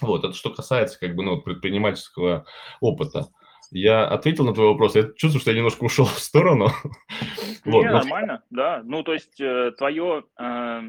[0.00, 2.46] Вот, это что касается как бы, ну, предпринимательского
[2.80, 3.28] опыта.
[3.74, 4.94] Я ответил на твой вопрос.
[4.94, 6.68] Я чувствую, что я немножко ушел в сторону.
[7.64, 8.82] Не, нормально, да.
[8.84, 10.80] Ну, то есть э, твое, э,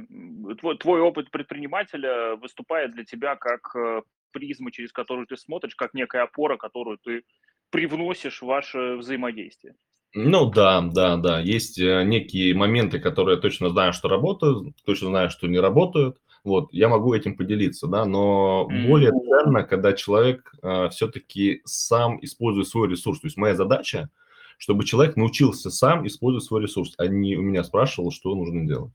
[0.60, 5.94] твой, твой опыт предпринимателя выступает для тебя как э, призма, через которую ты смотришь, как
[5.94, 7.24] некая опора, которую ты
[7.70, 9.76] привносишь в ваше взаимодействие.
[10.14, 11.40] Ну да, да, да.
[11.40, 16.18] Есть некие моменты, которые я точно знаю, что работают, точно знаю, что не работают.
[16.44, 18.88] Вот, я могу этим поделиться, да, но mm-hmm.
[18.88, 23.22] более ценно, когда человек э, все-таки сам использует свой ресурс.
[23.22, 24.10] То есть моя задача,
[24.58, 28.92] чтобы человек научился сам использовать свой ресурс, а не у меня спрашивал, что нужно делать.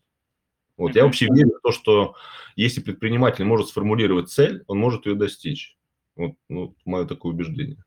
[0.76, 0.96] Вот, mm-hmm.
[0.96, 2.14] я вообще верю в то, что
[2.54, 5.76] если предприниматель может сформулировать цель, он может ее достичь.
[6.16, 7.82] Вот, ну, мое такое убеждение.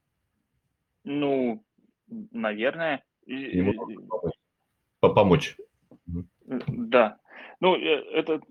[1.03, 1.63] Ну,
[2.31, 3.03] наверное.
[3.27, 3.73] Ему
[5.01, 5.55] помочь.
[6.67, 7.17] Да.
[7.59, 8.41] Ну, э, это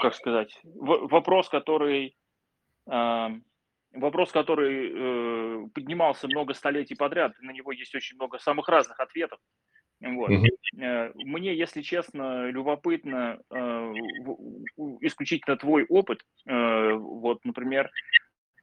[0.00, 2.16] как сказать, вопрос, который,
[2.90, 3.28] э,
[3.92, 9.38] вопрос, который э, поднимался много столетий подряд, на него есть очень много самых разных ответов.
[10.00, 10.30] Вот.
[10.30, 11.12] Mm-hmm.
[11.24, 13.92] Мне, если честно, любопытно э,
[15.00, 17.90] исключительно твой опыт, э, вот, например,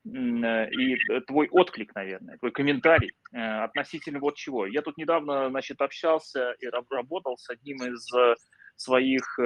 [0.05, 0.97] э, и
[1.27, 4.65] твой отклик, наверное, твой комментарий э, относительно вот чего.
[4.65, 8.09] Я тут недавно, значит, общался и работал с одним из
[8.77, 9.37] своих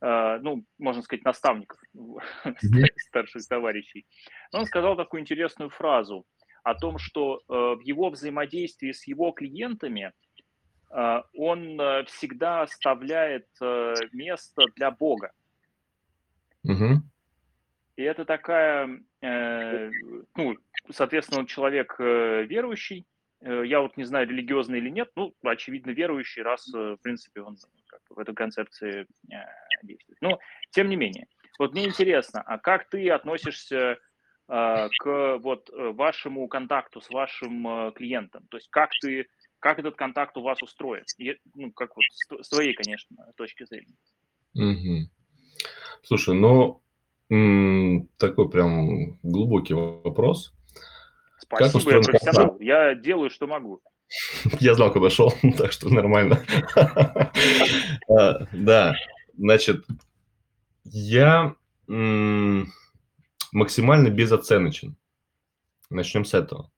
[0.00, 1.78] ну, можно сказать, наставников,
[3.08, 4.06] старших товарищей.
[4.52, 6.24] Он сказал такую интересную фразу
[6.62, 10.12] о том, что э, в его взаимодействии с его клиентами
[10.90, 13.46] э, он всегда оставляет
[14.12, 15.32] место для Бога.
[17.96, 20.56] И это такая, ну,
[20.90, 23.04] соответственно, он человек верующий,
[23.42, 28.00] я вот не знаю, религиозный или нет, ну, очевидно, верующий, раз, в принципе, он как,
[28.10, 29.06] в этой концепции
[29.82, 30.18] действует.
[30.20, 30.38] Но,
[30.70, 31.26] тем не менее,
[31.60, 33.98] вот мне интересно, а как ты относишься
[34.48, 38.46] э, к вот э, вашему контакту с вашим э, клиентом?
[38.48, 39.26] То есть как ты,
[39.58, 41.04] как этот контакт у вас устроен?
[41.54, 43.94] Ну, как вот с твоей, конечно, точки зрения.
[44.54, 45.10] Угу.
[46.02, 46.80] Слушай, ну,
[48.16, 50.54] такой прям глубокий вопрос.
[51.50, 52.56] Спасибо, я профессионал.
[52.60, 53.80] Я делаю, что могу.
[54.60, 56.44] Я знал, куда шел, так что нормально.
[58.08, 58.96] А, да,
[59.36, 59.84] значит,
[60.84, 61.54] я
[61.86, 62.66] максимально
[64.10, 64.96] безоценочен.
[65.90, 66.72] Начнем с этого.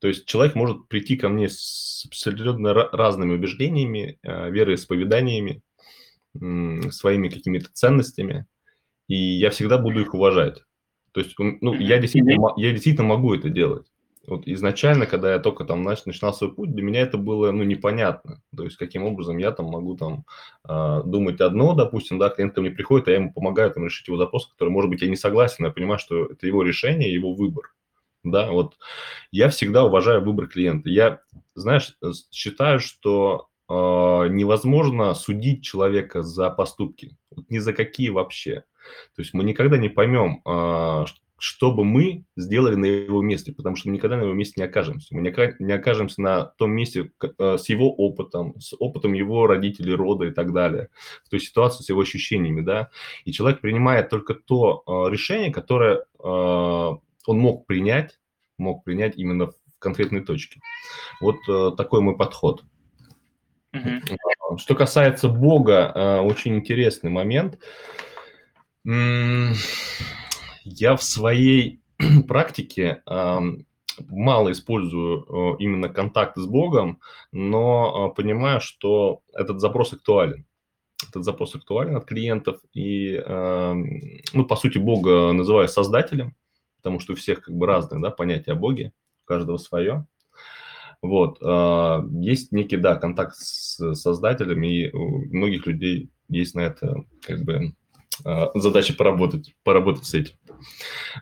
[0.00, 5.62] То есть человек может прийти ко мне с абсолютно разными убеждениями, э, вероисповеданиями,
[6.90, 8.46] своими какими-то ценностями,
[9.06, 10.60] и я всегда буду их уважать.
[11.12, 13.86] То есть, ну, я действительно, я действительно могу это делать.
[14.26, 18.42] Вот изначально, когда я только там начинал свой путь, для меня это было, ну, непонятно.
[18.56, 20.24] То есть, каким образом я там могу там
[20.66, 24.08] э, думать одно, допустим, да, клиент ко мне приходит, а я ему помогаю там решить
[24.08, 27.12] его запрос, который, может быть, я не согласен, но я понимаю, что это его решение,
[27.12, 27.74] его выбор.
[28.22, 28.78] Да, вот
[29.30, 30.88] я всегда уважаю выбор клиента.
[30.88, 31.20] Я,
[31.54, 31.94] знаешь,
[32.30, 38.64] считаю, что э, невозможно судить человека за поступки, вот ни за какие вообще.
[39.14, 41.04] То есть мы никогда не поймем, э,
[41.44, 44.64] что бы мы сделали на его месте, потому что мы никогда на его месте не
[44.64, 45.14] окажемся.
[45.14, 50.24] Мы не окажемся на том месте э, с его опытом, с опытом его родителей, рода
[50.24, 50.88] и так далее,
[51.22, 52.88] в той ситуации с его ощущениями, да.
[53.26, 58.18] И человек принимает только то э, решение, которое э, он мог принять,
[58.56, 60.60] мог принять именно в конкретной точке.
[61.20, 61.36] Вот
[61.76, 62.64] такой мой подход.
[63.74, 64.56] Mm-hmm.
[64.56, 67.58] Что касается Бога, очень интересный момент
[70.64, 71.80] я в своей
[72.28, 77.00] практике мало использую именно контакт с Богом,
[77.30, 80.46] но а, понимаю, что этот запрос актуален.
[81.08, 82.60] Этот запрос актуален от клиентов.
[82.72, 83.22] И,
[84.32, 86.34] ну, по сути, Бога называю создателем,
[86.78, 88.92] потому что у всех как бы разные да, понятия о Боге,
[89.24, 90.06] у каждого свое.
[91.04, 91.38] Вот.
[91.42, 97.42] А, есть некий, да, контакт с создателем, и у многих людей есть на это как
[97.44, 97.74] бы
[98.54, 100.34] задача поработать, поработать с этим.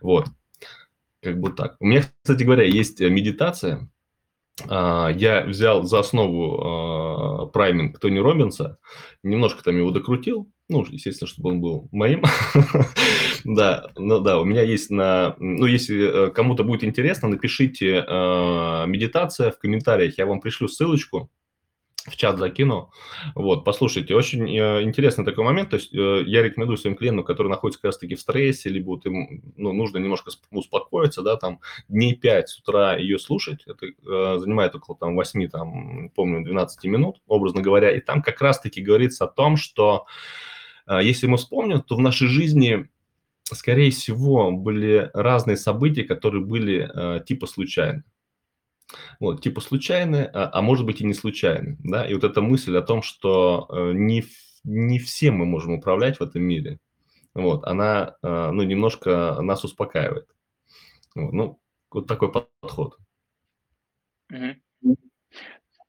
[0.00, 0.26] Вот.
[1.22, 1.76] Как бы так.
[1.78, 3.88] У меня, кстати говоря, есть медитация.
[4.68, 8.78] А, я взял за основу а, прайминг Тони Робинса,
[9.22, 12.22] немножко там его докрутил, ну, естественно, чтобы он был моим.
[13.44, 15.36] да, ну да, у меня есть на...
[15.38, 18.04] Ну, если э, кому-то будет интересно, напишите
[18.86, 21.30] медитация в комментариях, я вам пришлю ссылочку
[22.06, 22.90] в чат закину.
[23.34, 25.70] Вот, послушайте, очень э, интересный такой момент.
[25.70, 29.06] То есть э, я рекомендую своим клиентам, которые находятся как раз-таки в стрессе, либо вот
[29.06, 33.64] им ну, нужно немножко успокоиться, да, там дней 5 с утра ее слушать.
[33.66, 37.90] Это э, занимает около там 8, там, помню, 12 минут, образно говоря.
[37.90, 40.06] И там как раз-таки говорится о том, что
[40.86, 42.88] э, если мы вспомним, то в нашей жизни
[43.54, 48.04] скорее всего, были разные события, которые были э, типа случайны.
[49.20, 51.76] Вот, типа случайные, а, а может быть и не случайные.
[51.84, 52.06] Да?
[52.06, 54.24] И вот эта мысль о том, что э, не,
[54.64, 56.78] не все мы можем управлять в этом мире,
[57.34, 60.28] вот, она э, ну, немножко нас успокаивает.
[61.14, 61.58] Вот, ну,
[61.90, 62.96] вот такой подход.
[64.30, 64.96] Угу.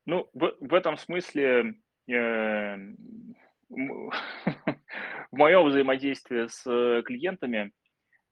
[0.06, 1.76] Ну, в, в этом смысле
[2.08, 2.76] э,
[3.70, 4.12] в
[5.32, 6.64] моем взаимодействии с
[7.04, 7.72] клиентами,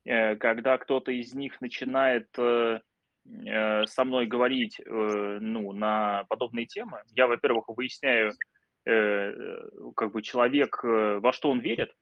[0.03, 2.79] когда кто-то из них начинает Э,
[3.25, 8.33] со мной говорить э, ну, на подобные темы, я, во-первых, выясняю,
[8.85, 9.33] э,
[9.95, 11.93] как бы человек, во что он верит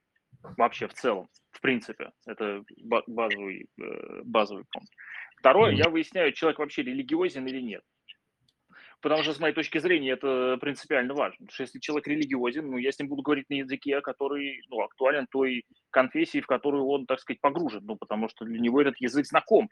[0.58, 2.12] вообще в целом, в принципе.
[2.25, 2.63] Это
[3.08, 3.67] базовый,
[4.23, 4.91] базовый пункт.
[5.38, 7.84] Второе, я выясняю, человек вообще религиозен или нет.
[9.01, 11.38] Потому что, с моей точки зрения, это принципиально важно.
[11.45, 14.82] Потому что если человек религиозен, ну, я с ним буду говорить на языке, который ну,
[14.82, 17.86] актуален той конфессии, в которую он, так сказать, погружен.
[17.86, 19.69] Ну, потому что для него этот язык знаком.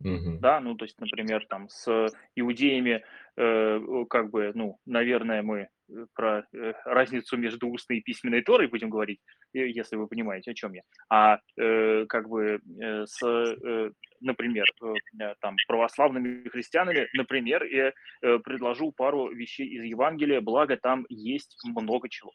[0.00, 0.40] Мгм.
[0.40, 3.02] Да, ну, то есть, например, там с иудеями,
[3.36, 8.66] э, как бы, ну, наверное, мы э, про э, разницу между устной и письменной Торой
[8.66, 9.20] будем говорить,
[9.54, 10.82] э, если вы понимаете, о чем я.
[11.08, 17.92] А э, как бы э, с, э, например, э, э, там православными христианами, например, я
[18.20, 22.32] э, предложу пару вещей из Евангелия, благо там есть много чего.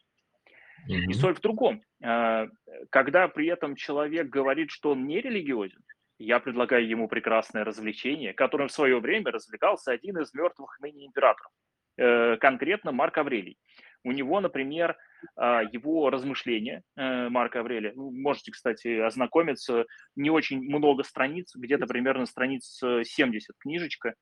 [0.88, 1.80] И соль в другом.
[2.02, 2.48] Э,
[2.90, 5.80] Когда при этом человек говорит, что он не религиозен,
[6.22, 11.50] я предлагаю ему прекрасное развлечение, которым в свое время развлекался один из мертвых ныне императоров,
[11.96, 13.58] э, конкретно Марк Аврелий.
[14.04, 14.96] У него, например,
[15.36, 21.86] а, его размышления э, Марка Аврелия, ну, можете, кстати, ознакомиться, не очень много страниц, где-то
[21.86, 24.12] примерно страниц 70 книжечка, а,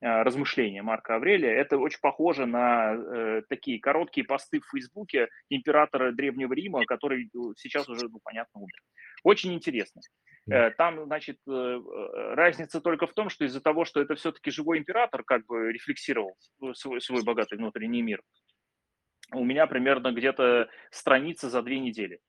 [0.00, 1.50] размышления Марка Аврелия.
[1.50, 7.38] Это очень похоже на э, такие короткие посты в Фейсбуке императора Древнего Рима, который э,
[7.56, 8.80] сейчас уже, ну, понятно, умер.
[9.24, 10.00] Очень интересно.
[10.50, 14.50] Э, там, значит, э, э, разница только в том, что из-за того, что это все-таки
[14.50, 16.36] живой император, как бы рефлексировал
[16.72, 18.22] свой, свой богатый внутренний мир,
[19.32, 22.20] у меня примерно где-то страница за две недели.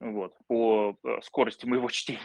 [0.00, 2.20] Вот, по скорости моего чтения.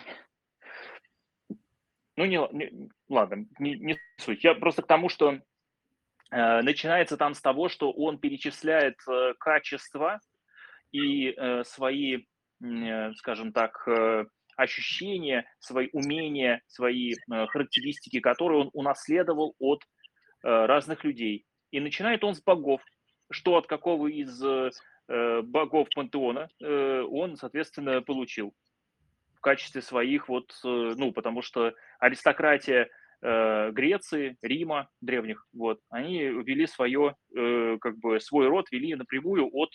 [2.20, 4.44] Ну, не, не ладно, не, не суть.
[4.44, 5.40] Я просто к тому, что
[6.32, 10.20] Э, начинается там с того, что он перечисляет э, качества
[10.92, 12.26] и э, свои,
[13.16, 13.88] скажем так,
[14.58, 19.82] ощущения, свои умения, свои характеристики, которые он унаследовал от
[20.44, 21.46] разных людей.
[21.72, 22.82] И начинает он с богов,
[23.32, 24.44] что от какого из
[25.08, 28.54] богов пантеона он, соответственно, получил
[29.40, 32.90] в качестве своих вот, ну, потому что аристократия
[33.22, 39.50] э, Греции, Рима древних, вот, они вели свое, э, как бы свой род вели напрямую
[39.54, 39.70] от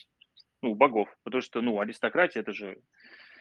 [0.60, 2.76] ну, богов, потому что, ну, аристократия это же...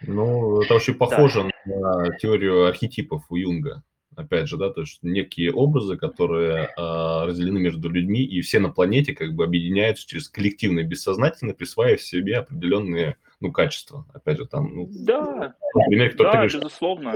[0.02, 1.76] Ну, это очень похоже да.
[1.76, 3.84] на теорию архетипов у Юнга.
[4.16, 8.70] Опять же, да, то есть некие образы, которые э, разделены между людьми, и все на
[8.70, 14.06] планете как бы объединяются через коллективное бессознательное, присваивая себе определенные, ну, качества.
[14.14, 17.14] Опять же, там, ну, да, например, кто-то да, говорит, безусловно.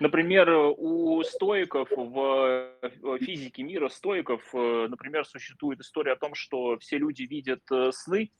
[0.00, 2.74] Например, у стоиков в
[3.20, 8.32] физике мира стоиков, э, например, существует история о том, что все люди видят э, сны,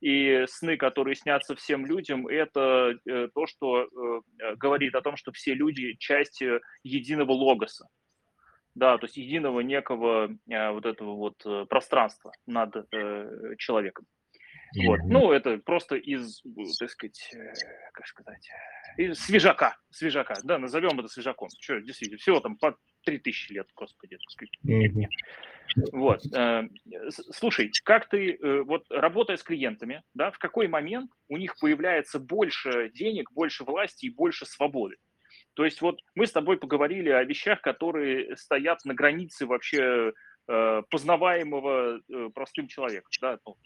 [0.00, 3.88] и сны, которые снятся всем людям, это э, то, что
[4.56, 6.42] говорит о том, что все люди часть
[6.82, 7.86] единого логоса.
[8.74, 12.72] Да, то есть единого некого вот этого вот пространства над
[13.58, 14.06] человеком.
[14.74, 15.00] Вот.
[15.04, 16.42] Ну, это просто из,
[16.78, 17.52] так сказать, э,
[17.92, 18.48] как сказать,
[18.96, 21.48] из свежака, свежака, да, назовем это свежаком.
[21.60, 25.08] Что, действительно, всего там по 3000 лет, господи, так сказать.
[25.92, 26.20] Вот.
[26.34, 26.68] Э,
[27.32, 32.18] слушай, как ты, э, вот работая с клиентами, да, в какой момент у них появляется
[32.18, 34.96] больше денег, больше власти и больше свободы?
[35.54, 40.12] То есть вот мы с тобой поговорили о вещах, которые стоят на границе вообще
[40.46, 42.00] познаваемого
[42.34, 43.56] простым человеком, да, ну,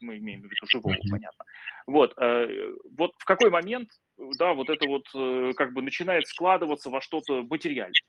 [0.00, 1.44] мы имеем в виду живого, понятно.
[1.86, 3.88] Вот, э, вот в какой момент,
[4.38, 8.00] да, вот это вот э, как бы начинает складываться во что-то материальное?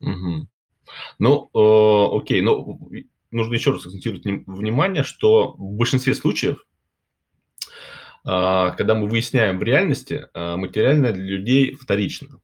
[0.00, 0.48] Угу.
[1.18, 2.78] Ну, э, окей, но
[3.30, 6.64] нужно еще раз акцентировать внимание, что в большинстве случаев,
[8.24, 12.40] э, когда мы выясняем в реальности, э, материальное для людей вторично.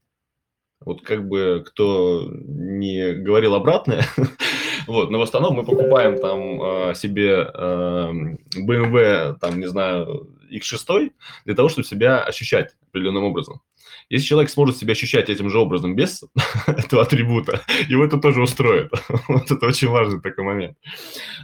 [0.81, 4.05] Вот как бы кто не говорил обратное,
[4.87, 11.13] Вот, но в основном мы покупаем там а, себе BMW, там, не знаю, X6
[11.45, 13.61] для того, чтобы себя ощущать определенным образом.
[14.09, 16.23] Если человек сможет себя ощущать этим же образом без
[16.67, 18.93] этого атрибута, его это тоже устроит.
[19.29, 20.79] вот это очень важный такой момент.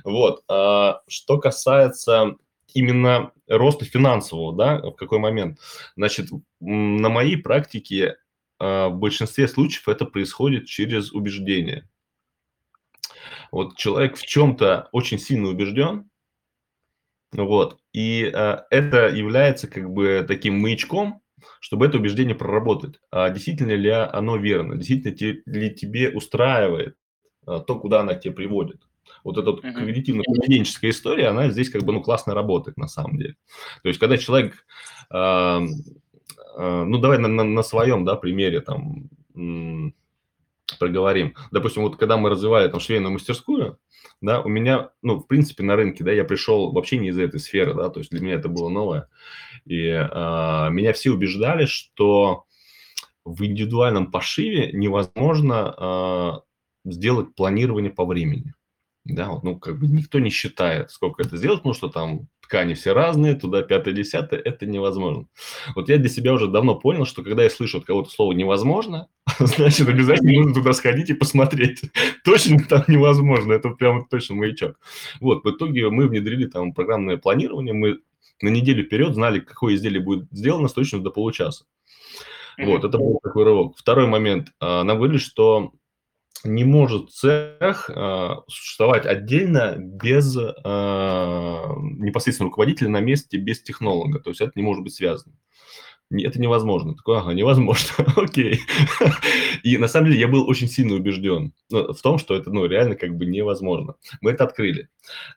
[0.05, 0.43] Вот.
[0.49, 2.37] А, что касается
[2.75, 5.59] именно роста финансового, да, в какой момент?
[5.97, 6.29] Значит,
[6.61, 8.17] на моей практике
[8.61, 11.89] а, в большинстве случаев это происходит через убеждение.
[13.53, 16.11] Вот человек в чем-то очень сильно убежден,
[17.33, 21.23] вот, и э, это является как бы таким маячком,
[21.61, 23.01] чтобы это убеждение проработать.
[23.11, 24.77] А действительно ли оно верно?
[24.77, 26.97] Действительно ли тебе устраивает
[27.47, 28.83] а, то, куда она тебя приводит?
[29.25, 33.37] Вот эта вот когнитивно-поведенческая история, она здесь как бы ну, классно работает на самом деле.
[33.83, 34.67] То есть, когда человек,
[35.11, 39.09] э, э, ну давай на, на, на своем да, примере там
[40.79, 41.35] проговорим.
[41.51, 43.79] Допустим, вот когда мы развивали там швейную мастерскую,
[44.21, 47.41] да, у меня, ну, в принципе, на рынке, да, я пришел вообще не из этой
[47.41, 49.09] сферы, да, то есть для меня это было новое.
[49.65, 52.45] И а, меня все убеждали, что
[53.25, 56.41] в индивидуальном пошиве невозможно а,
[56.85, 58.55] сделать планирование по времени.
[59.05, 62.75] Да, вот, ну, как бы никто не считает, сколько это сделать, потому что там ткани
[62.75, 65.27] все разные, туда пятое, десятое, это невозможно.
[65.75, 69.09] Вот я для себя уже давно понял, что когда я слышу от кого-то слово «невозможно»,
[69.41, 71.83] значит, обязательно нужно туда сходить и посмотреть.
[72.25, 74.79] Точно там невозможно, это прямо точно маячок.
[75.21, 77.99] Вот, в итоге мы внедрили там программное планирование, мы
[78.41, 81.65] на неделю вперед знали, какое изделие будет сделано с точностью до получаса.
[82.59, 83.77] Вот, это был такой рывок.
[83.77, 84.53] Второй момент.
[84.61, 85.73] А, нам говорили, что
[86.45, 90.41] не может цех э, существовать отдельно без э,
[91.99, 94.19] непосредственно руководителя на месте, без технолога.
[94.19, 95.35] То есть это не может быть связано.
[96.11, 96.95] Это невозможно.
[96.95, 98.05] Такое, ага, невозможно.
[98.17, 98.61] Окей.
[99.63, 102.67] И на самом деле я был очень сильно убежден ну, в том, что это ну,
[102.67, 103.95] реально как бы невозможно.
[104.21, 104.89] Мы это открыли.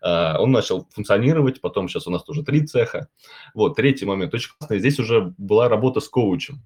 [0.03, 3.07] Uh, он начал функционировать, потом сейчас у нас тоже три цеха.
[3.53, 4.33] Вот, третий момент.
[4.33, 4.79] Очень классно.
[4.79, 6.65] Здесь уже была работа с коучем.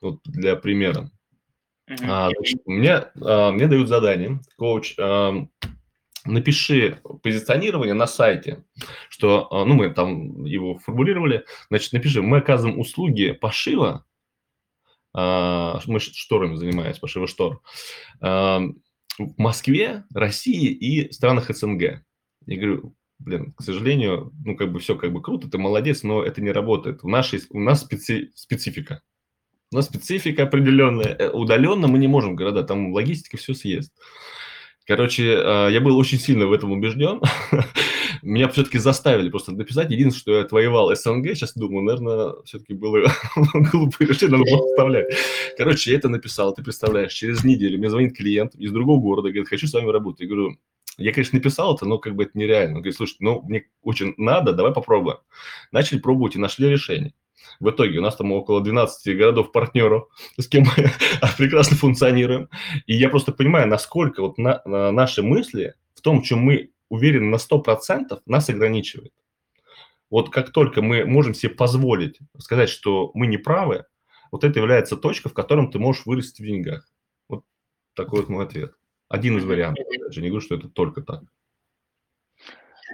[0.00, 1.10] Вот для примера.
[1.96, 5.46] Значит, мне, а, мне дают задание, коуч, а,
[6.24, 8.64] напиши позиционирование на сайте,
[9.08, 14.04] что, а, ну, мы там его формулировали, значит, напиши, мы оказываем услуги пошива,
[15.12, 17.60] мы шторами занимаемся, пошива штор,
[18.20, 18.62] а,
[19.18, 22.04] в Москве, России и странах СНГ.
[22.46, 26.22] Я говорю, блин, к сожалению, ну, как бы все как бы круто, ты молодец, но
[26.22, 27.00] это не работает.
[27.02, 29.02] У, нашей, у нас специ, специфика.
[29.72, 31.14] У нас специфика определенная.
[31.16, 33.92] Э, удаленно мы не можем города, там логистика все съест.
[34.84, 37.20] Короче, э, я был очень сильно в этом убежден.
[38.22, 39.92] Меня все-таки заставили просто написать.
[39.92, 43.12] Единственное, что я отвоевал СНГ, сейчас думаю, наверное, все-таки было
[43.72, 45.06] глупое решение, надо было вставлять.
[45.56, 49.48] Короче, я это написал, ты представляешь, через неделю мне звонит клиент из другого города, говорит,
[49.48, 50.22] хочу с вами работать.
[50.22, 50.58] Я говорю,
[50.98, 52.76] я, конечно, написал это, но как бы это нереально.
[52.76, 55.18] Он говорит, слушай, ну, мне очень надо, давай попробуем.
[55.70, 57.14] Начали пробовать и нашли решение.
[57.60, 60.08] В итоге у нас там около 12 городов-партнеров,
[60.38, 60.90] с кем мы
[61.38, 62.48] прекрасно функционируем.
[62.86, 67.26] И я просто понимаю, насколько вот на, на наши мысли в том, чем мы уверены
[67.26, 69.12] на 100%, нас ограничивает.
[70.08, 73.84] Вот как только мы можем себе позволить сказать, что мы не правы,
[74.32, 76.88] вот это является точка, в котором ты можешь вырасти в деньгах.
[77.28, 77.44] Вот
[77.94, 78.72] такой вот мой ответ.
[79.08, 79.84] Один из вариантов.
[79.90, 81.22] Я не говорю, что это только так.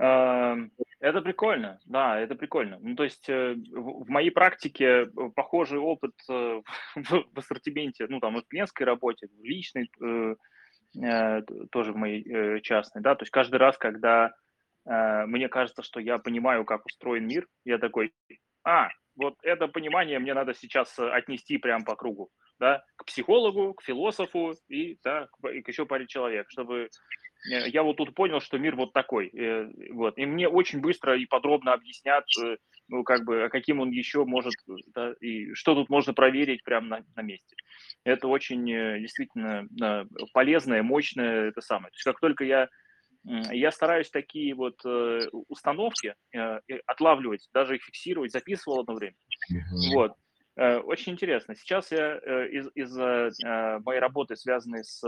[0.01, 2.79] Эм, это прикольно, да, это прикольно.
[2.81, 6.63] Ну, то есть э, в моей практике э, похожий опыт э,
[6.97, 9.91] в ассортименте, ну, там, в клиентской работе, в личной,
[11.71, 14.33] тоже в моей частной, да, то есть каждый раз, когда
[14.87, 18.15] мне кажется, что я понимаю, как устроен мир, я такой,
[18.65, 23.83] а, вот это понимание мне надо сейчас отнести прямо по кругу, да, к психологу, к
[23.83, 26.89] философу и, да, и к еще паре человек, чтобы
[27.47, 29.29] я вот тут понял, что мир вот такой.
[29.29, 30.19] Э, вот.
[30.19, 32.57] И мне очень быстро и подробно объяснят, э,
[32.89, 34.55] ну, как бы, а каким он еще может,
[34.95, 37.57] да, и что тут можно проверить прямо на, на месте.
[38.05, 39.67] Это очень действительно
[40.33, 41.91] полезное, мощное, это самое.
[41.91, 42.69] То есть как только я
[43.51, 44.77] я стараюсь такие вот
[45.49, 46.15] установки
[46.87, 49.17] отлавливать, даже их фиксировать, записывал одно время.
[49.53, 49.95] Mm-hmm.
[49.95, 50.13] Вот.
[50.85, 51.57] Очень интересно.
[51.57, 55.01] Сейчас я из, из моей работы, связанной с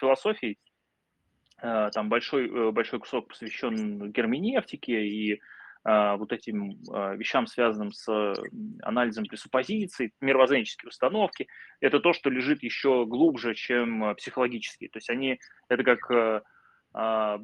[0.00, 0.71] философией, Э,
[1.62, 5.40] там большой, э, большой кусок посвящен герменевтике и
[5.84, 6.78] а, вот этим
[7.16, 8.34] вещам, связанным с
[8.82, 11.48] анализом пресуппозиций, мировоззренческие установки,
[11.80, 14.90] это то, что лежит еще глубже, чем психологические.
[14.90, 16.42] То есть они, это как э,
[16.94, 17.40] а,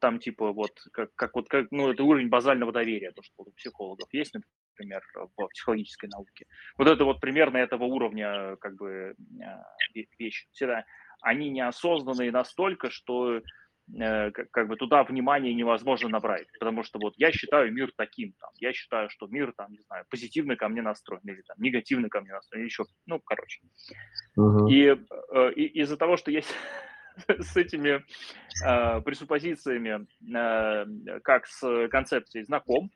[0.00, 3.52] там типа вот, как, как вот, как, ну, это уровень базального доверия, то, что у
[3.52, 5.02] психологов есть, например,
[5.36, 6.46] в психологической науке.
[6.76, 9.14] Вот это вот примерно этого уровня как бы
[10.18, 10.46] вещи.
[10.52, 10.84] Всегда
[11.22, 13.42] они неосознанные настолько, что Э,
[13.98, 18.72] как, бы туда внимание невозможно набрать, потому что вот я считаю мир таким, там, я
[18.72, 22.32] считаю, что мир там, не знаю, позитивно ко мне настроен или там негативно ко мне
[22.32, 23.60] настроен, или еще, ну, короче.
[24.38, 24.70] Uh-huh.
[24.70, 24.96] И,
[25.32, 26.42] э, и из-за того, что я
[27.28, 28.04] с этими
[28.64, 32.90] э, пресуппозициями, э, как с концепцией знаком,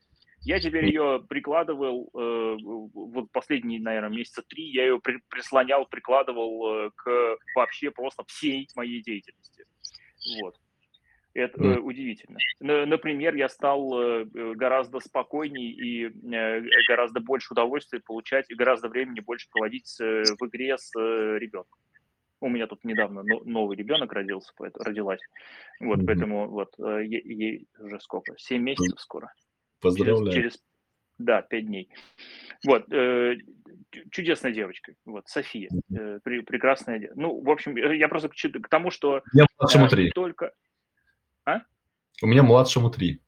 [0.44, 6.86] я теперь ее прикладывал, э, вот последние, наверное, месяца три, я ее при, прислонял, прикладывал
[6.86, 9.64] э, к вообще просто всей моей деятельности.
[10.42, 10.54] Вот.
[11.34, 11.78] Это mm.
[11.80, 12.38] удивительно.
[12.60, 19.20] Например, я стал э, гораздо спокойнее и э, гораздо больше удовольствия получать, и гораздо времени
[19.20, 21.78] больше проводить в игре с ребенком.
[22.40, 25.20] У меня тут недавно новый ребенок родился, родилась.
[25.80, 26.06] Вот, mm-hmm.
[26.06, 28.34] поэтому вот ей, уже сколько?
[28.36, 29.32] Семь месяцев скоро.
[29.80, 30.32] Поздравляю.
[30.32, 30.62] Через, через
[31.18, 31.88] да, пять дней.
[32.66, 33.36] Вот, э,
[34.10, 37.10] чудесная девочка, вот, София, э, при, прекрасная.
[37.14, 39.22] Ну, в общем, я просто к, к тому, что...
[39.32, 40.52] Я э, только...
[41.44, 41.60] А?
[42.22, 43.20] У меня младшему три.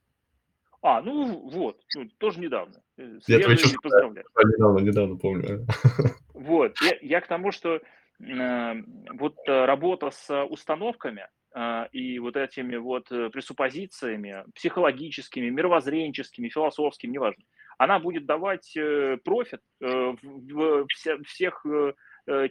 [0.83, 2.81] А, ну вот, ну, тоже недавно.
[2.97, 4.27] Я тебя чувствую, поздравляю.
[4.37, 5.67] Недавно, недавно помню.
[6.35, 7.81] Вот, я, я к тому, что
[8.21, 8.75] э,
[9.15, 17.13] вот э, работа с установками э, и вот этими вот э, пресуппозициями психологическими, мировоззренческими, философскими,
[17.13, 17.43] неважно,
[17.79, 21.95] она будет давать э, профит э, в, в, в всех э, Э,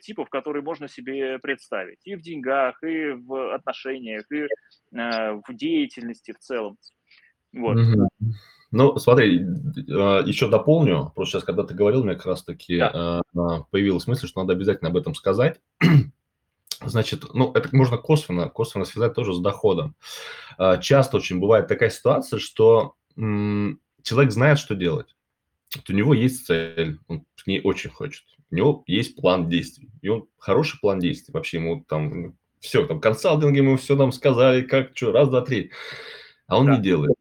[0.01, 1.99] типов, которые можно себе представить.
[2.05, 4.47] И в деньгах, и в отношениях, и э,
[4.91, 6.77] в деятельности в целом.
[7.53, 7.77] Вот.
[8.71, 9.45] Ну, смотри,
[9.89, 11.11] а, еще дополню.
[11.15, 13.21] Просто сейчас, когда ты говорил, мне как раз-таки да.
[13.33, 15.61] А, появилась мысль, что надо обязательно об этом сказать.
[16.85, 19.95] Значит, ну, это можно косвенно, косвенно связать тоже с доходом.
[20.57, 25.15] А, часто очень бывает такая ситуация, что человек знает, что делать.
[25.73, 29.89] Вот у него есть цель, он к ней очень хочет у него есть план действий.
[30.01, 31.33] И он хороший план действий.
[31.33, 35.41] Вообще ему там ну, все, там консалтинги ему все нам сказали, как, что, раз, два,
[35.41, 35.71] три.
[36.47, 36.77] А он да.
[36.77, 37.15] не делает.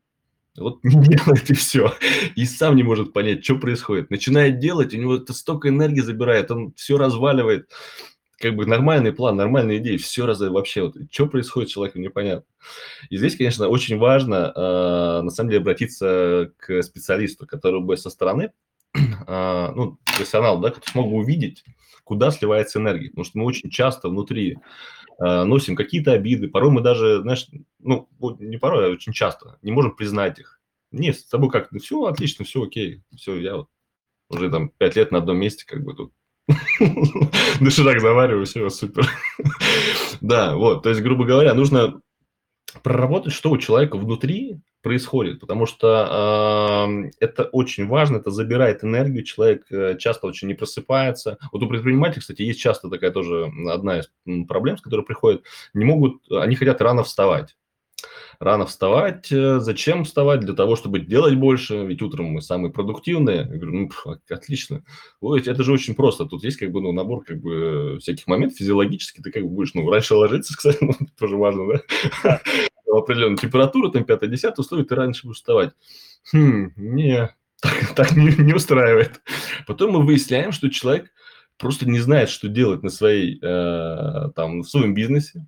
[0.57, 1.93] Вот не делает и все.
[2.37, 4.11] И сам не может понять, что происходит.
[4.11, 7.71] Начинает делать, у него это столько энергии забирает, он все разваливает.
[8.39, 12.45] Как бы нормальный план, нормальные идеи, все раз вообще вот, что происходит с человеком, непонятно.
[13.09, 18.11] И здесь, конечно, очень важно, э, на самом деле, обратиться к специалисту, который бы со
[18.11, 18.51] стороны
[19.27, 21.65] ну, профессионал, да, который смог бы увидеть,
[22.05, 23.11] куда сливается энергия.
[23.11, 24.59] Потому что мы очень часто внутри
[25.19, 27.47] а, носим какие-то обиды, порой мы даже, знаешь,
[27.79, 30.61] ну, не порой, а очень часто не можем признать их.
[30.91, 33.69] Нет, с тобой как, ну, все отлично, все окей, все, я вот
[34.31, 36.13] уже там пять лет на одном месте, как бы тут
[37.61, 39.09] Доширак завариваю, все, супер.
[40.21, 42.01] Да, вот, то есть, грубо говоря, нужно
[42.83, 49.25] проработать, что у человека внутри происходит, потому что э, это очень важно, это забирает энергию,
[49.25, 51.39] человек э, часто очень не просыпается.
[51.53, 54.11] Вот у предпринимателей, кстати, есть часто такая тоже одна из
[54.47, 57.57] проблем, с которой приходят, не могут, они хотят рано вставать
[58.45, 59.33] рано вставать.
[59.33, 60.41] Э, зачем вставать?
[60.41, 63.39] Для того, чтобы делать больше, ведь утром мы самые продуктивные.
[63.39, 63.91] Я говорю, ну,
[64.29, 64.85] отлично.
[65.21, 66.27] Ой, это же очень просто.
[66.27, 69.21] Тут есть как бы ну, набор как бы всяких моментов физиологически.
[69.21, 71.81] Ты как бы будешь ну, раньше ложиться, кстати, ну, тоже важно,
[72.23, 72.41] да?
[72.87, 75.73] Определенная температура, там 5-10 условий, ты раньше будешь вставать.
[76.33, 79.21] Хм, не, так, так не, не устраивает.
[79.67, 81.11] Потом мы выясняем, что человек
[81.59, 85.47] просто не знает, что делать на своей, э, там, в своем бизнесе,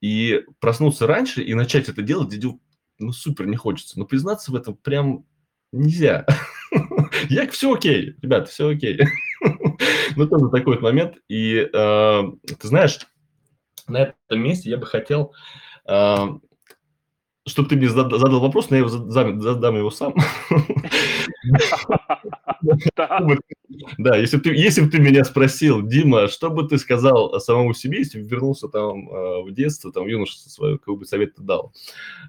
[0.00, 2.60] и проснуться раньше и начать это делать, Дидю,
[2.98, 3.98] ну, супер не хочется.
[3.98, 5.24] Но признаться в этом прям
[5.72, 6.26] нельзя.
[7.28, 9.00] Я все окей, ребята, все окей.
[10.16, 11.18] Ну, тоже такой вот момент.
[11.28, 12.98] И э, ты знаешь,
[13.86, 15.32] на этом месте я бы хотел,
[15.86, 16.16] э,
[17.46, 20.14] чтобы ты мне задал вопрос, но я задам его сам.
[23.98, 27.74] Да, если бы ты, если бы ты меня спросил, Дима, что бы ты сказал самому
[27.74, 31.42] себе, если бы вернулся там э, в детство, там, юношество свое, какой бы совет ты
[31.42, 31.72] дал?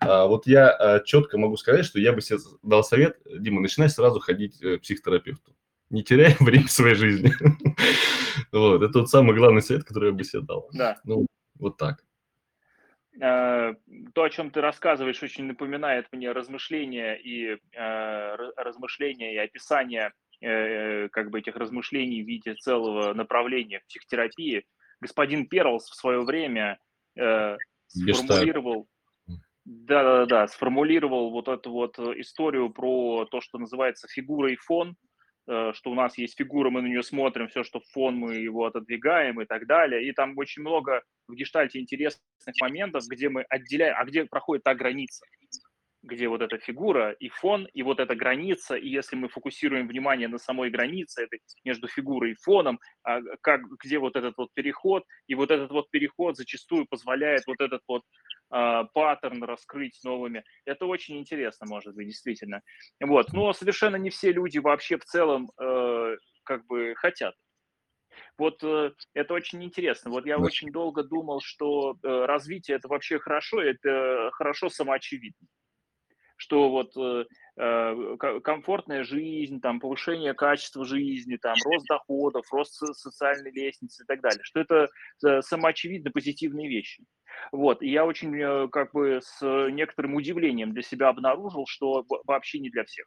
[0.02, 3.90] А, вот я э, четко могу сказать, что я бы себе дал совет, Дима, начинай
[3.90, 5.54] сразу ходить э, к психотерапевту.
[5.90, 7.34] Не теряй время своей жизни.
[8.52, 10.70] Вот, это вот самый главный совет, который я бы себе дал.
[10.74, 10.98] Да.
[11.04, 11.28] Ну,
[11.60, 12.04] вот так.
[13.18, 13.76] То,
[14.16, 21.39] о чем ты рассказываешь, очень напоминает мне размышления и размышления и описание Э, как бы
[21.39, 24.64] этих размышлений в виде целого направления в психотерапии.
[25.01, 26.80] Господин Перлс в свое время
[27.18, 27.57] э,
[27.88, 28.88] сформулировал,
[29.66, 34.91] да, да, да, сформулировал вот эту вот историю про то, что называется фигура и фон,
[34.91, 34.95] э,
[35.74, 39.41] что у нас есть фигура, мы на нее смотрим, все, что фон, мы его отодвигаем
[39.41, 40.08] и так далее.
[40.08, 42.22] И там очень много в гештальте интересных
[42.62, 45.26] моментов, где мы отделяем, а где проходит та граница
[46.02, 50.28] где вот эта фигура и фон, и вот эта граница, и если мы фокусируем внимание
[50.28, 55.04] на самой границе этой между фигурой и фоном, а как, где вот этот вот переход,
[55.28, 58.04] и вот этот вот переход зачастую позволяет вот этот вот
[58.54, 60.43] э, паттерн раскрыть новыми.
[60.66, 62.62] Это очень интересно, может быть, действительно.
[63.02, 67.36] Вот, но совершенно не все люди вообще в целом э, как бы хотят.
[68.38, 70.12] Вот э, это очень интересно.
[70.12, 70.43] Вот я да.
[70.43, 75.47] очень долго думал, что э, развитие это вообще хорошо, это хорошо самоочевидно
[76.40, 77.26] что вот э,
[77.58, 84.22] э комфортная жизнь, там, повышение качества жизни, там, рост доходов, рост социальной лестницы и так
[84.22, 84.88] далее, что это
[85.26, 87.04] э, самоочевидно позитивные вещи.
[87.52, 92.70] Вот, и я очень как бы с некоторым удивлением для себя обнаружил, что вообще не
[92.70, 93.06] для всех.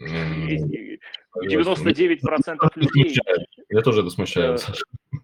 [0.00, 0.98] 99%
[2.74, 3.16] людей...
[3.68, 4.58] Я тоже это смущаю.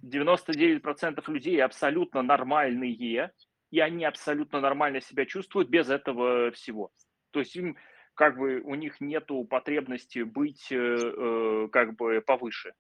[0.05, 3.33] 99% людей абсолютно нормальные,
[3.71, 6.93] и они абсолютно нормально себя чувствуют без этого всего.
[7.39, 7.77] То есть им
[8.15, 12.73] как бы у них нету потребности быть э, э как бы повыше.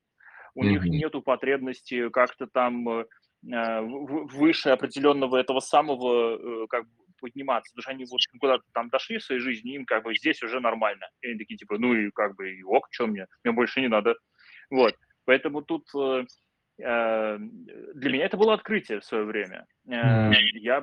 [0.56, 0.68] У mm-hmm.
[0.68, 3.06] них нету потребности как-то там э,
[3.48, 6.90] э выше определенного этого самого э, как бы
[7.20, 10.42] подниматься, потому что они вот куда-то там дошли в своей жизни, им как бы здесь
[10.42, 11.06] уже нормально.
[11.20, 13.88] И они такие типа, ну и как бы и ок, что мне, мне больше не
[13.88, 14.16] надо.
[14.70, 14.96] Вот.
[15.24, 16.26] Поэтому тут э,
[16.78, 19.66] для меня это было открытие в свое время.
[19.88, 20.80] Э, я.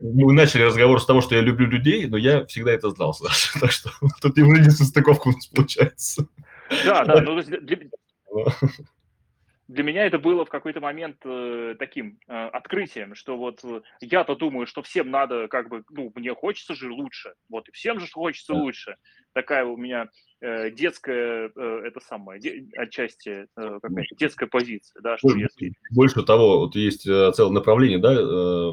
[0.00, 3.58] Мы начали разговор с того, что я люблю людей, но я всегда это знал, Саша.
[3.60, 3.90] Так что
[4.22, 6.28] тут немного состыковка у нас получается.
[6.84, 7.20] Да, да.
[7.22, 7.78] Ну, для,
[9.68, 13.64] для меня это было в какой-то момент э, таким э, открытием, что вот
[14.00, 17.98] я-то думаю, что всем надо как бы, ну, мне хочется же лучше, вот, и всем
[17.98, 18.96] же хочется лучше.
[19.32, 20.08] Такая у меня
[20.40, 22.40] детская, э, это самое,
[22.76, 23.78] отчасти э,
[24.18, 25.74] детская позиция, да, что больше, если...
[25.90, 28.72] Больше того, вот есть э, целое направление, да, э,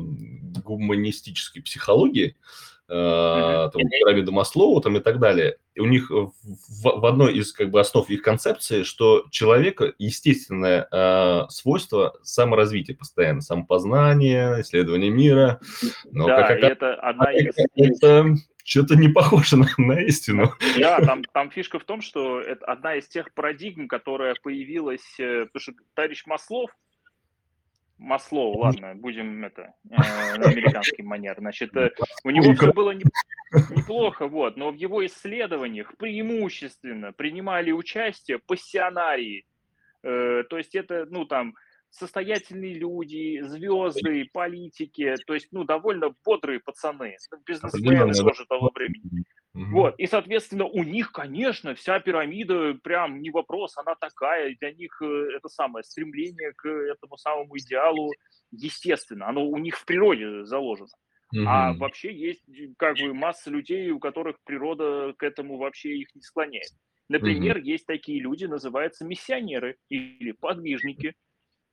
[0.61, 2.35] гуманистической психологии,
[2.89, 3.71] uh-huh.
[3.71, 5.57] там, пирамида Маслоу там, и так далее.
[5.73, 6.31] И у них в,
[6.83, 13.41] в одной из как бы, основ их концепции, что человека естественное э, свойство саморазвития постоянно,
[13.41, 15.59] самопознание, исследование мира.
[16.11, 17.55] Но да, как, это одна из...
[17.75, 20.53] Это что-то не похоже на, на истину.
[20.79, 25.45] Да, там, там фишка в том, что это одна из тех парадигм, которая появилась, э,
[25.45, 26.71] потому что товарищ Маслов,
[27.97, 31.35] Маслоу, ладно, будем это, э, на американский манер.
[31.39, 31.91] Значит, э,
[32.23, 33.03] у него все было не,
[33.69, 39.45] неплохо, вот, но в его исследованиях преимущественно принимали участие пассионарии.
[40.03, 41.55] Э, то есть это, ну, там,
[41.93, 49.23] состоятельные люди, звезды, политики, то есть, ну, довольно бодрые пацаны, бизнесмены тоже того времени.
[49.53, 49.65] Угу.
[49.71, 54.99] Вот, и, соответственно, у них, конечно, вся пирамида прям не вопрос, она такая, для них
[55.03, 58.11] э, это самое стремление к этому самому идеалу,
[58.49, 60.89] естественно, оно у них в природе заложено.
[61.31, 61.45] Угу.
[61.47, 62.43] А вообще есть
[62.77, 66.71] как бы масса людей, у которых природа к этому вообще их не склоняет.
[67.07, 67.65] Например, угу.
[67.65, 71.13] есть такие люди, называются миссионеры или подвижники.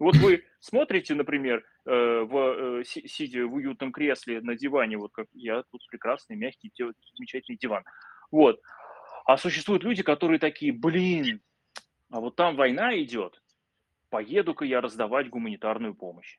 [0.01, 1.91] Вот вы смотрите, например, э,
[2.23, 6.73] в, э, сидя в уютном кресле на диване, вот как я, тут прекрасный, мягкий,
[7.15, 7.85] замечательный диван.
[8.31, 8.61] Вот.
[9.27, 11.43] А существуют люди, которые такие, блин,
[12.09, 13.43] а вот там война идет,
[14.09, 16.39] поеду-ка я раздавать гуманитарную помощь.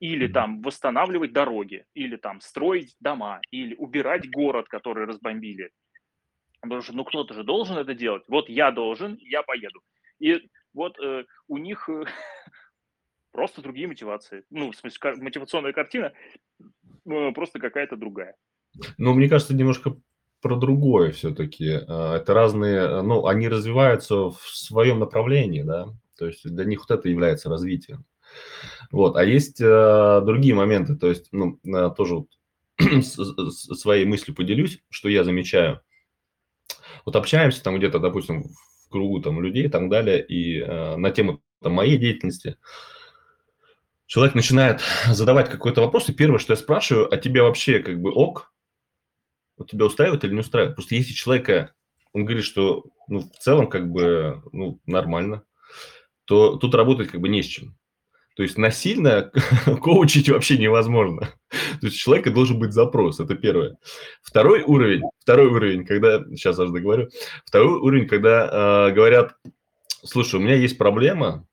[0.00, 5.70] Или там восстанавливать дороги, или там строить дома, или убирать город, который разбомбили.
[6.60, 8.24] Потому что, ну, кто-то же должен это делать.
[8.26, 9.80] Вот я должен, я поеду.
[10.18, 12.04] И вот э, у них э,
[13.34, 14.44] просто другие мотивации.
[14.48, 16.12] Ну, в смысле, мотивационная картина
[17.04, 18.36] э, просто какая-то другая.
[18.96, 19.96] Ну, мне кажется, немножко
[20.40, 21.80] про другое все-таки.
[21.88, 26.96] А, это разные, ну, они развиваются в своем направлении, да, то есть для них вот
[26.96, 28.04] это является развитием.
[28.92, 32.28] Вот, а есть э, другие моменты, то есть, ну, э, тоже вот
[33.04, 35.80] своей мыслью поделюсь, что я замечаю.
[37.04, 41.10] Вот общаемся там где-то, допустим, в кругу там людей и так далее, и э, на
[41.10, 42.58] тему там, моей деятельности,
[44.14, 48.12] человек начинает задавать какой-то вопрос, и первое, что я спрашиваю, а тебе вообще как бы
[48.12, 48.52] ок?
[49.56, 50.76] Вот тебя устраивает или не устраивает?
[50.76, 51.74] Просто если человека,
[52.12, 55.42] он говорит, что ну, в целом как бы ну, нормально,
[56.26, 57.76] то тут работать как бы не с чем.
[58.36, 59.32] То есть насильно
[59.82, 61.30] коучить вообще невозможно.
[61.80, 63.78] То есть у человека должен быть запрос, это первое.
[64.22, 67.08] Второй уровень, второй уровень, когда, сейчас аж договорю,
[67.44, 69.34] второй уровень, когда э, говорят,
[70.04, 71.48] слушай, у меня есть проблема,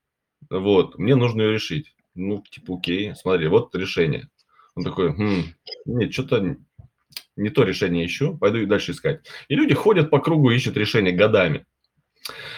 [0.51, 4.29] вот, мне нужно ее решить ну, типа, окей, смотри, вот решение.
[4.75, 5.53] Он такой, хм,
[5.85, 6.57] нет, что-то
[7.35, 9.25] не то решение ищу, пойду и дальше искать.
[9.47, 11.65] И люди ходят по кругу, ищут решение годами.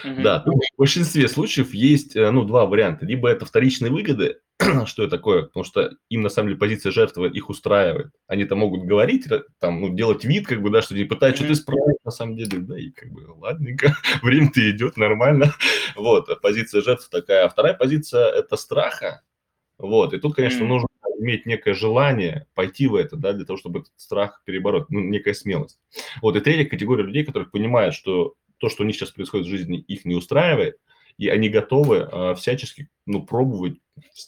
[0.04, 0.22] Угу.
[0.22, 3.06] Да, в большинстве случаев есть, э, ну, два варианта.
[3.06, 4.38] Либо это вторичные выгоды,
[4.86, 8.10] что это такое, потому что им, на самом деле, позиция жертвы их устраивает.
[8.26, 9.26] они там могут говорить,
[9.58, 11.46] там, ну, делать вид, как бы, да, что они пытаются mm-hmm.
[11.46, 15.54] что-то исправить, на самом деле, да, и как бы, ладненько, время-то идет нормально.
[15.96, 17.44] Вот, позиция жертвы такая.
[17.44, 19.22] А вторая позиция– это страха,
[19.78, 20.66] вот, и тут, конечно, mm.
[20.66, 25.00] нужно иметь некое желание пойти в это, да, для того, чтобы этот страх перебороть, ну,
[25.00, 25.78] некая смелость.
[26.20, 29.50] Вот, и третья категория людей, которые понимают, что то, что у них сейчас происходит в
[29.50, 30.76] жизни, их не устраивает,
[31.18, 33.78] и они готовы э, всячески, ну, пробовать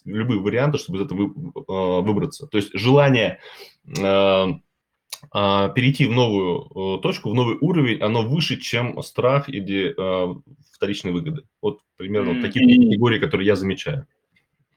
[0.05, 2.47] любые варианты, чтобы из этого вы, э, выбраться.
[2.47, 3.41] То есть желание
[3.87, 9.95] э, э, перейти в новую э, точку, в новый уровень, оно выше, чем страх или
[9.97, 10.35] э,
[10.73, 11.43] вторичные выгоды.
[11.61, 12.43] Вот примерно mm-hmm.
[12.43, 14.07] такие категории, которые я замечаю.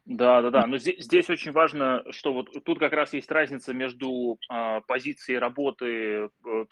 [0.09, 0.65] Да, да, да.
[0.65, 5.37] Но здесь, здесь очень важно, что вот тут как раз есть разница между э, позицией
[5.37, 6.65] работы э, э,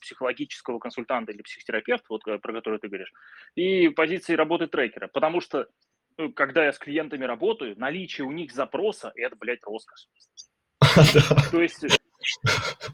[0.00, 3.12] психологического консультанта или психотерапевта, вот э, про который ты говоришь,
[3.54, 5.06] и позицией работы трекера.
[5.06, 5.68] Потому что
[6.34, 10.08] когда я с клиентами работаю, наличие у них запроса– это, блядь, роскошь.
[11.52, 11.86] То есть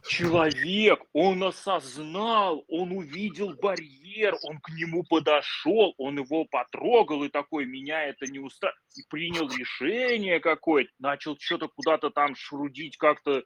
[0.08, 7.66] Человек, он осознал, он увидел барьер, он к нему подошел, он его потрогал и такой,
[7.66, 13.42] меня это не устраивает, и принял решение какое-то, начал что-то куда-то там шрудить как-то.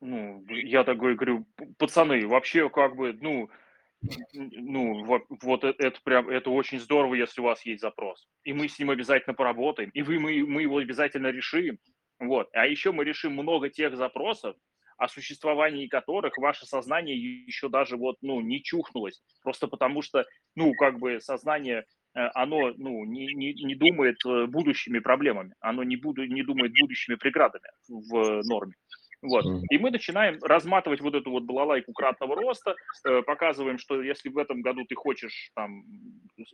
[0.00, 1.46] Ну, я такой говорю,
[1.78, 3.48] пацаны, вообще как бы, ну,
[4.32, 8.28] ну, вот, вот это, это прям, это очень здорово, если у вас есть запрос.
[8.44, 11.78] И мы с ним обязательно поработаем, и вы, мы, мы его обязательно решим.
[12.20, 12.48] Вот.
[12.52, 14.56] А еще мы решим много тех запросов,
[14.98, 19.22] о существовании которых ваше сознание еще даже вот, ну, не чухнулось.
[19.42, 21.84] Просто потому что, ну, как бы сознание,
[22.16, 26.72] э, оно, ну, не, не, не думает э, будущими проблемами, оно не, буду, не думает
[26.80, 28.74] будущими преградами в норме.
[29.20, 29.44] Вот.
[29.70, 34.38] И мы начинаем разматывать вот эту вот балалайку кратного роста, э, показываем, что если в
[34.38, 35.82] этом году ты хочешь там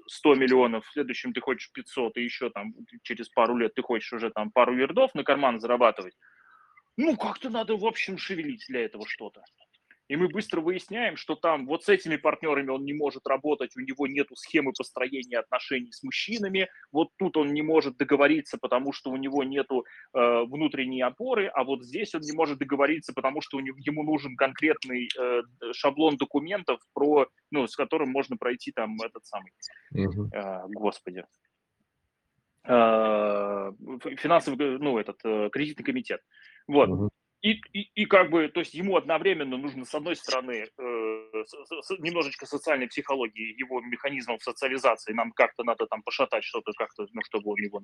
[0.07, 4.12] 100 миллионов, в следующем ты хочешь 500, и еще там через пару лет ты хочешь
[4.12, 6.15] уже там пару вердов на карман зарабатывать,
[6.97, 9.43] ну, как-то надо, в общем, шевелить для этого что-то.
[10.09, 13.80] И мы быстро выясняем, что там вот с этими партнерами он не может работать, у
[13.80, 19.11] него нет схемы построения отношений с мужчинами, вот тут он не может договориться, потому что
[19.11, 23.57] у него нет э, внутренней опоры, а вот здесь он не может договориться, потому что
[23.57, 25.42] у него, ему нужен конкретный э,
[25.72, 29.52] шаблон документов, про, ну, с которым можно пройти там этот самый,
[29.94, 31.24] э, господи,
[32.66, 33.72] э,
[34.18, 36.20] финансовый, ну, этот, э, кредитный комитет.
[36.66, 36.88] Вот.
[36.88, 37.11] Угу.
[37.45, 41.88] И, и, и как бы, то есть ему одновременно нужно, с одной стороны, э, с,
[41.88, 47.20] с, немножечко социальной психологии, его механизмов социализации, нам как-то надо там пошатать что-то как-то, ну,
[47.22, 47.82] чтобы у него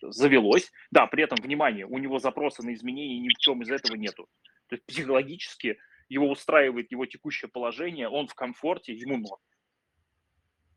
[0.00, 0.72] завелось.
[0.90, 4.28] Да, при этом, внимание, у него запроса на изменения ни в чем из этого нету.
[4.68, 5.76] То есть психологически
[6.08, 9.40] его устраивает его текущее положение, он в комфорте, ему норм.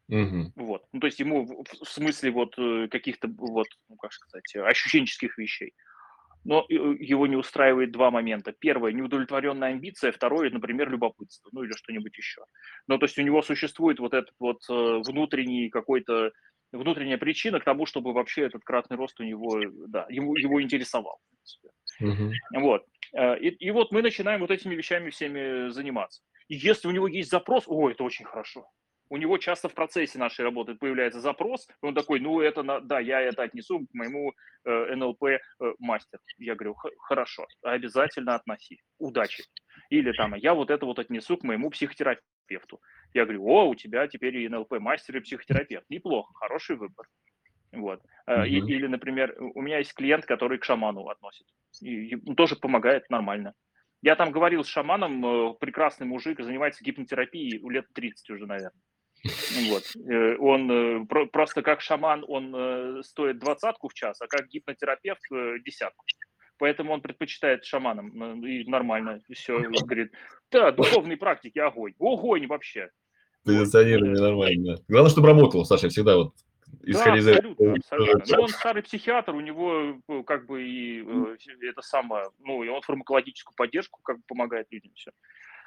[0.09, 0.51] Мгм.
[0.57, 0.85] Вот.
[0.91, 5.37] Ну, то есть ему в в смысле вот э, каких-то вот, ну, как сказать, ощущенческих
[5.37, 5.73] вещей.
[6.45, 8.51] Но э, его не устраивает два момента.
[8.51, 10.11] Первое– неудовлетворенная амбиция.
[10.11, 12.41] Второе, например, любопытство, ну или что-нибудь еще.
[12.87, 16.31] Ну, то есть у него существует вот этот вот э, внутренний какой-то,
[16.71, 20.61] внутренняя причина к тому, чтобы вообще этот кратный рост у него, э, да, его, его
[20.61, 21.19] интересовал.
[21.99, 22.31] Мгм.
[22.55, 22.85] Вот.
[23.11, 26.21] И, и вот мы начинаем вот этими вещами всеми заниматься.
[26.47, 28.65] И если у него есть запрос, о, это очень хорошо.
[29.09, 32.79] У него часто в процессе нашей работы появляется запрос, и он такой, ну это, на-
[32.79, 34.33] да, я это отнесу к моему
[34.65, 35.39] э, НЛП э,
[35.79, 36.19] мастер.
[36.37, 39.43] Я говорю, «Х- хорошо, обязательно относи, удачи.
[39.89, 42.79] Или там, я вот это вот отнесу к моему психотерапевту.
[43.13, 45.85] Я говорю, о, у тебя теперь и НЛП мастер, и психотерапевт.
[45.89, 47.07] Неплохо, хороший выбор.
[47.71, 48.01] Вот.
[48.27, 48.45] Мгм.
[48.67, 51.47] или, например, у меня есть клиент, который к шаману относит.
[51.81, 53.53] И, и тоже помогает нормально.
[54.01, 58.81] Я там говорил с шаманом, э, прекрасный мужик, занимается гипнотерапией лет 30 уже, наверное.
[59.69, 59.83] Вот.
[60.09, 64.47] Э, Он э, про- просто как шаман, он э, стоит двадцатку в час, а как
[64.47, 65.21] гипнотерапевт
[65.65, 66.05] десятку.
[66.57, 68.45] Поэтому он предпочитает шаманом.
[68.45, 69.21] И нормально.
[69.31, 69.59] Все.
[69.59, 70.11] Говорит,
[70.51, 71.93] да, духовные практики, огонь.
[71.99, 72.89] Огонь вообще.
[73.45, 74.75] Позиционирование нормально.
[74.75, 74.83] да.
[74.89, 76.33] Главное, чтобы работало, Саша, всегда вот
[76.67, 77.53] Да, исходя из этого.
[77.53, 78.35] абсолютно, абсолютно.
[78.35, 81.01] Ну, он старый психиатр, у него как бы и
[81.61, 85.11] это самое, ну, и он фармакологическую поддержку как бы помогает людям все.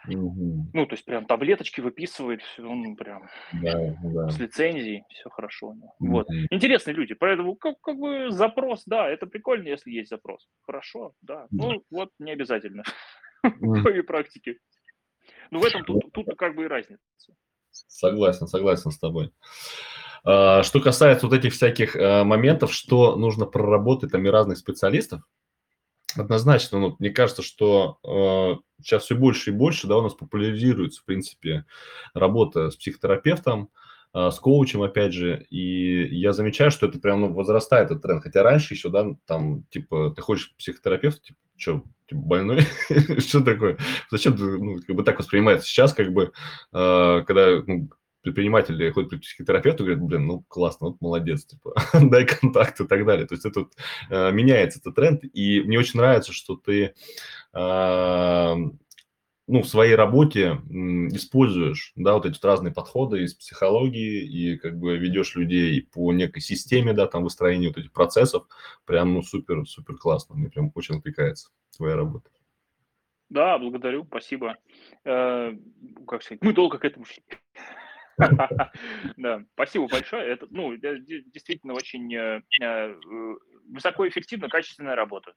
[0.06, 0.70] Мгм.
[0.72, 4.30] Ну, то есть прям таблеточки выписывает, он прям Да, да.
[4.30, 5.68] с лицензией, все хорошо.
[5.68, 5.94] у него.
[6.00, 6.26] Вот.
[6.50, 10.48] Интересные люди, поэтому как, как бы запрос, да, это прикольно, если есть запрос.
[10.62, 11.46] Хорошо, да.
[11.50, 12.82] Ну, вот не обязательно
[13.42, 14.58] в твоей практике.
[15.50, 16.98] Ну, в этом тут, тут как бы и разница.
[17.70, 19.32] Согласен, согласен с тобой.
[20.24, 25.22] А, Что касается вот этих всяких э, моментов, что нужно проработать там и разных специалистов,
[26.16, 31.00] однозначно, ну, мне кажется, что э, сейчас все больше и больше, да, у нас популяризируется,
[31.00, 31.64] в принципе,
[32.14, 33.70] работа с психотерапевтом,
[34.14, 38.22] э, с коучем, опять же, и я замечаю, что это прям ну, возрастает этот тренд,
[38.22, 42.60] хотя раньше еще, да, там, типа, ты ходишь к психотерапевту, типа, что, типа, больной,
[43.18, 43.78] что такое,
[44.10, 46.32] зачем ты, ну, как бы так воспринимается сейчас, как бы,
[46.72, 47.88] э, когда ну,
[48.22, 53.04] предприниматели ходят к психотерапевту, говорят, блин, ну классно, вот молодец, типа, дай контакт и так
[53.04, 53.26] далее.
[53.26, 53.66] То есть это
[54.10, 56.94] э, меняется этот тренд, и мне очень нравится, что ты
[57.52, 58.54] э,
[59.48, 60.60] ну, в своей работе
[61.10, 66.12] используешь, да, вот эти вот разные подходы из психологии и как бы ведешь людей по
[66.12, 68.46] некой системе, да, там выстроения вот этих процессов,
[68.86, 72.30] прям, ну, супер, супер классно, мне прям очень откликается твоя работа.
[73.28, 74.58] Да, благодарю, спасибо.
[75.04, 75.56] Э,
[76.06, 77.22] Как сказать, мы долго к этому шли.
[79.16, 80.28] Да, спасибо большое.
[80.28, 82.94] Это, ну, де- де- действительно очень э, э,
[83.68, 85.32] высокоэффективно, качественная работа.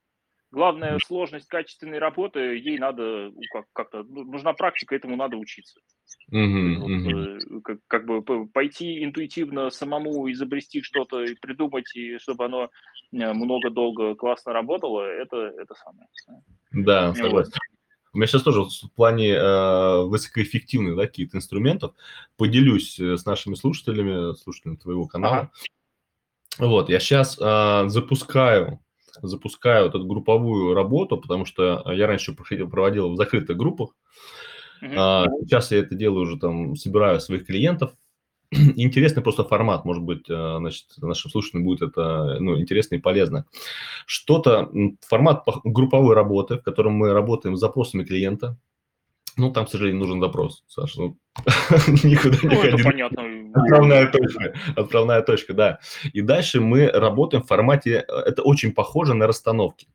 [0.52, 5.80] Главная сложность качественной работы, ей надо как- как-то, ну, нужна практика, этому надо учиться.
[6.80, 12.70] Вот, э, как, как бы пойти интуитивно самому изобрести что-то и придумать, и чтобы оно
[13.12, 16.08] э, много, долго, классно работало, это, это самое.
[16.72, 17.52] Да, согласен.
[18.16, 21.94] У меня сейчас тоже в плане э, высокоэффективных да, каких-то инструментов
[22.38, 25.52] поделюсь э, с нашими слушателями, слушателями твоего канала.
[26.58, 28.80] Вот, я сейчас запускаю,
[29.22, 33.90] запускаю вот эту групповую работу, потому что я раньше проходил, проводил в закрытых группах.
[34.82, 37.94] А, Сейчас я это делаю уже там, собираю своих клиентов.
[38.76, 43.46] Интересный просто формат, может быть, э, значит, нашим слушателям будет это ну, интересно и полезно.
[44.06, 44.72] Что-то,
[45.08, 48.58] формат групповой работы, в котором мы работаем с запросами клиента.
[49.38, 51.02] Ну, там, к сожалению, нужен запрос, Саша.
[51.02, 51.18] Ну,
[52.04, 52.84] никуда не Ну, это ходи.
[52.84, 53.24] понятно.
[53.54, 55.80] Отправная точка, отправная точка, да.
[56.14, 59.88] И дальше мы работаем в формате, э, это очень похоже на расстановки.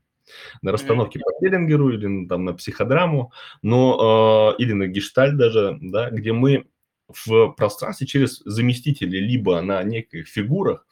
[0.62, 3.32] На расстановки по Хеллингеру или н- там на психодраму,
[3.62, 6.66] но, э, или на гештальт даже, да, где мы
[7.12, 10.86] в пространстве через заместители либо на неких фигурах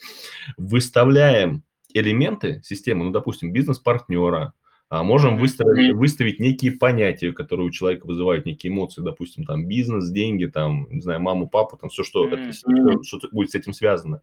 [0.56, 1.62] выставляем
[1.92, 4.52] элементы системы, ну, допустим, бизнес-партнера,
[4.90, 10.08] а можем выставить, выставить некие понятия, которые у человека вызывают некие эмоции, допустим, там бизнес,
[10.08, 13.74] деньги, там, не знаю, маму, папу, там все, что, это, что, что будет с этим
[13.74, 14.22] связано.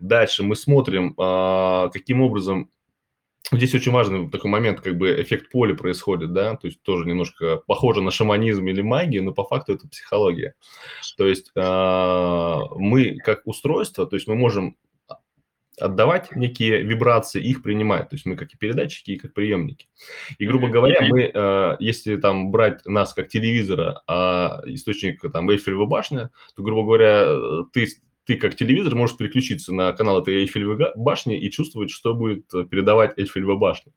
[0.00, 2.70] Дальше мы смотрим, а, каким образом
[3.50, 7.62] Здесь очень важный такой момент, как бы эффект поля происходит, да, то есть тоже немножко
[7.66, 10.54] похоже на шаманизм или магию, но по факту это психология.
[11.16, 14.76] То есть а, мы как устройство, то есть мы можем
[15.80, 18.08] отдавать некие вибрации, их принимать.
[18.08, 19.86] То есть мы как и передатчики, и как приемники.
[20.38, 25.86] И, грубо говоря, мы, э, если там брать нас как телевизора, а источник там Эйфелева
[25.86, 27.86] башня, то, грубо говоря, ты,
[28.28, 32.64] ты как телевизор можешь переключиться на канал этой Эйфелевой башни и чувствовать, что будет э,
[32.64, 33.90] передавать Эйфелева башня.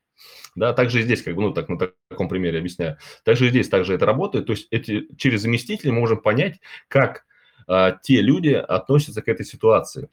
[0.56, 1.78] Да, также здесь, как бы, ну, так, на
[2.08, 2.98] таком примере объясняю.
[3.26, 4.46] Также здесь также это работает.
[4.46, 7.26] То есть эти, через заместителей мы можем понять, как
[7.68, 10.08] а, те люди относятся к этой ситуации.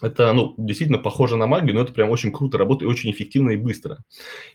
[0.00, 3.56] Это, ну, действительно похоже на магию, но это прям очень круто работает, очень эффективно и
[3.56, 4.04] быстро.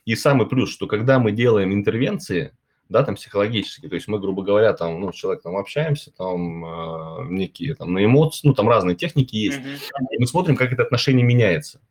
[0.05, 2.53] И самый плюс, что когда мы делаем интервенции,
[2.89, 7.25] да, там психологические, то есть мы, грубо говоря, там, ну, человек там общаемся, там э,
[7.29, 10.05] некие там на эмоции, ну, там разные техники есть, mm-hmm.
[10.11, 11.81] и мы смотрим, как это отношение меняется.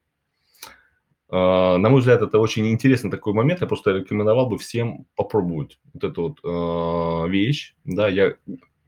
[1.30, 5.78] Э, на мой взгляд, это очень интересный такой момент, я просто рекомендовал бы всем попробовать
[5.92, 8.34] вот эту вот э, вещь, да, я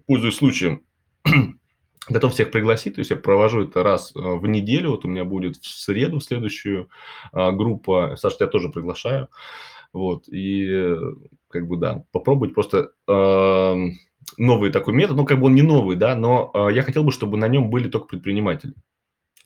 [0.07, 0.83] пользуюсь случаем,
[2.09, 5.25] готов всех пригласить, то есть я провожу это раз э, в неделю, вот у меня
[5.25, 6.89] будет в среду следующую
[7.33, 9.29] э, группа, Саша, я тоже приглашаю,
[9.93, 10.95] вот, и
[11.49, 13.75] как бы, да, попробовать просто э,
[14.37, 17.13] новый такой метод, ну, как бы он не новый, да, но э, я хотел бы,
[17.13, 18.75] чтобы на нем были только предприниматели.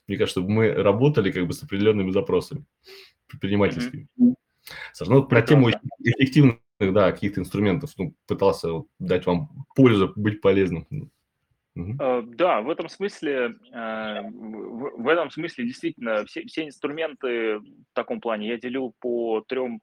[0.06, 2.64] Мне кажется, чтобы мы работали как бы с определенными запросами
[3.28, 4.08] предпринимательскими.
[4.20, 4.34] Mm-hmm.
[4.92, 10.40] Саша, ну, на тему эффективных, да, каких-то инструментов, ну, пытался вот, дать вам пользу, быть
[10.40, 10.86] полезным.
[11.76, 12.22] Uh-huh.
[12.36, 18.48] Да, в этом смысле, э, в этом смысле действительно все, все инструменты в таком плане
[18.48, 19.80] я делю по трем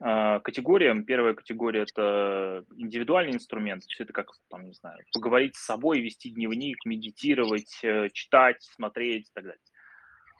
[0.00, 1.04] категориям.
[1.04, 6.30] Первая категория– это индивидуальный инструмент, все это как, там, не знаю, поговорить с собой, вести
[6.30, 9.60] дневник, медитировать, э, читать, смотреть и так далее.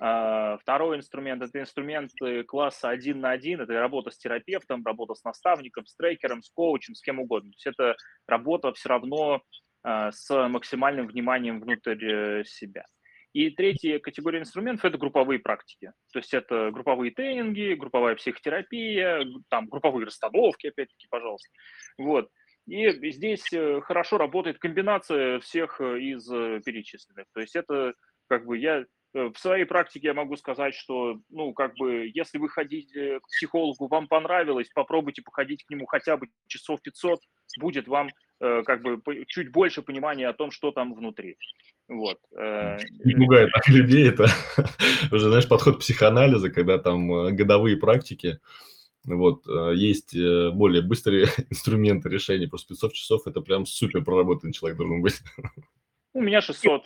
[0.03, 2.11] А, второй инструмент– это инструмент
[2.47, 6.95] класса один на один, это работа с терапевтом, работа с наставником, с трекером, с коучем,
[6.95, 7.51] с кем угодно.
[7.51, 7.97] То есть это
[8.27, 9.43] работа все равно
[9.83, 12.87] а, с максимальным вниманием внутрь э, себя.
[13.33, 15.93] И третья категория инструментов– это групповые практики.
[16.13, 21.49] То есть это групповые тренинги, групповая психотерапия, там групповые расстановки, опять-таки, пожалуйста.
[21.97, 22.29] Вот.
[22.67, 27.27] И здесь э, хорошо работает комбинация всех э, из э, перечисленных.
[27.33, 27.95] То есть это
[28.29, 32.49] как бы я в своей практике я могу сказать, что, ну, как бы, если вы
[32.49, 37.19] ходите к психологу, вам понравилось, попробуйте походить к нему хотя бы часов 500,
[37.59, 41.37] будет вам как бы чуть больше понимания о том, что там внутри.
[41.91, 42.21] Вот.
[42.39, 44.27] Э, Не пугает так людей, это
[45.13, 48.39] уже, знаешь, подход психоанализа, когда там э, годовые практики,
[49.05, 54.79] вот, э, есть более быстрые инструменты решения, просто 500 часов это прям супер проработанный человек
[54.79, 55.21] должен быть.
[56.15, 56.85] У меня 600.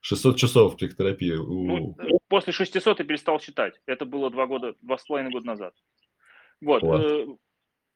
[0.00, 1.32] 600 часов психотерапии.
[1.34, 1.94] Ну,
[2.28, 3.74] после 600 я перестал считать.
[3.84, 5.74] Это было два года, два с половиной года назад.
[6.62, 6.82] Вот.
[6.82, 7.26] А,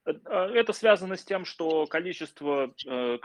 [0.04, 3.18] это связано с тем, что количество, э,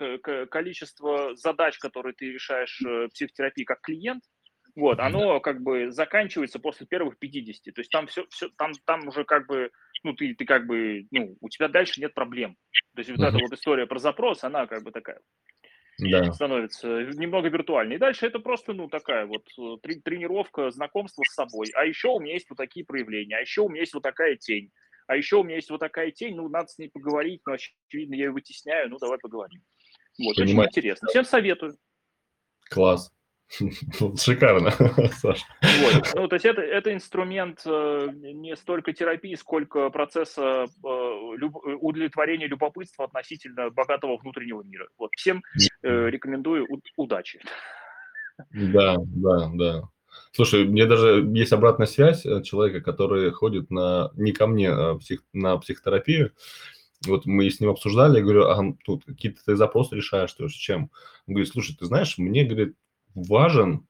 [0.50, 4.24] количество задач, которые ты решаешь в психотерапии как клиент,
[4.76, 7.74] вот, оно как бы заканчивается после первых 50.
[7.74, 9.72] То есть там все, все там, там уже как бы,
[10.04, 12.58] ну, ты, ты как бы, ну, у тебя дальше нет проблем.
[12.94, 15.22] То есть вот эта вот история про запрос, она как бы такая
[15.98, 16.34] да.
[16.34, 17.96] становится немного виртуальной.
[17.96, 21.68] И дальше это просто, ну, такая вот э, тренировка, знакомство с собой.
[21.74, 24.36] А еще у меня есть вот такие проявления, а еще у меня есть вот такая
[24.36, 24.72] тень.
[25.08, 28.16] А еще у меня есть вот такая тень, ну, надо с ней поговорить, но, очевидно,
[28.16, 29.62] я ее вытесняю, ну, давай поговорим.
[30.18, 30.68] Вот, Понимаю.
[30.68, 31.08] очень интересно.
[31.10, 31.78] Всем советую.
[32.70, 33.12] Класс.
[34.18, 34.72] Шикарно,
[35.12, 35.46] Саша.
[35.62, 36.14] Вот.
[36.16, 40.68] Ну, то есть это, это инструмент э, не столько терапии, сколько процесса э,
[41.38, 44.88] люб, удовлетворения любопытства относительно богатого внутреннего мира.
[44.98, 45.12] Вот.
[45.16, 45.44] Всем
[45.84, 47.40] э, рекомендую удачи.
[48.52, 49.82] Да, да, да.
[50.36, 55.24] Слушай, мне даже есть обратная связь человека, который ходит на не ко мне, а псих,
[55.32, 56.34] на психотерапию.
[57.06, 60.52] Вот мы с ним обсуждали, я говорю, а тут какие-то ты запросы решаешь, что с
[60.52, 60.92] чем?
[61.26, 62.76] Он говорит, слушай, ты знаешь, мне, говорит,
[63.14, 63.88] важен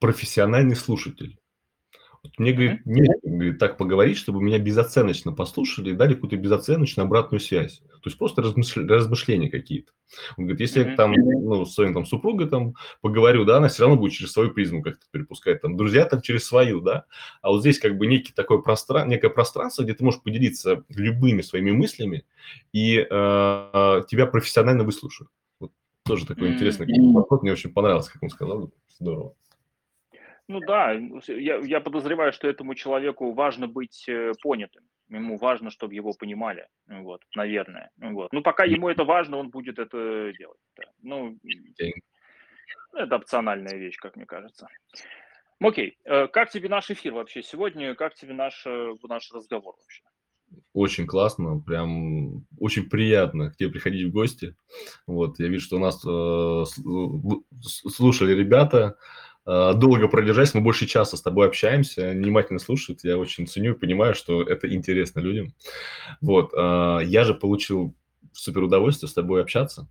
[0.00, 1.38] профессиональный слушатель.
[2.36, 7.40] Мне, говорит, не говорит, так поговорить, чтобы меня безоценочно послушали и дали какую-то безоценочную обратную
[7.40, 7.78] связь.
[7.78, 8.86] То есть просто размышля...
[8.86, 9.92] размышления какие-то.
[10.36, 13.84] Он говорит, если я там, ну, с своим там супругой там поговорю, да, она все
[13.84, 17.06] равно будет через свою призму как-то перепускать, там, друзья там через свою, да,
[17.40, 21.40] а вот здесь как бы некий такой пространство, некое пространство, где ты можешь поделиться любыми
[21.40, 22.24] своими мыслями,
[22.72, 25.30] и э, тебя профессионально выслушают.
[25.58, 25.72] Вот
[26.04, 29.34] тоже такой интересный подход, мне очень понравился, как он сказал, здорово.
[30.50, 30.92] Ну да,
[31.28, 34.82] я, я подозреваю, что этому человеку важно быть э, понятым.
[35.08, 36.66] Ему важно, чтобы его понимали.
[36.88, 37.90] Вот, наверное.
[37.98, 38.32] Вот.
[38.32, 40.58] Ну, пока ему это важно, он будет это делать.
[40.76, 40.84] Да.
[41.02, 41.38] Ну,
[42.94, 44.66] это опциональная вещь, как мне кажется.
[45.60, 47.94] Окей, э, как тебе наш эфир вообще сегодня?
[47.94, 50.02] Как тебе наш, э, наш разговор вообще?
[50.72, 54.56] Очень классно, прям очень приятно к тебе приходить в гости.
[55.06, 56.64] Вот, я вижу, что у нас э,
[57.62, 58.96] слушали ребята,
[59.46, 64.14] долго продержать, мы больше часа с тобой общаемся, внимательно слушают, я очень ценю и понимаю,
[64.14, 65.54] что это интересно людям.
[66.20, 67.94] Вот, э, я же получил
[68.32, 69.88] супер удовольствие с тобой общаться.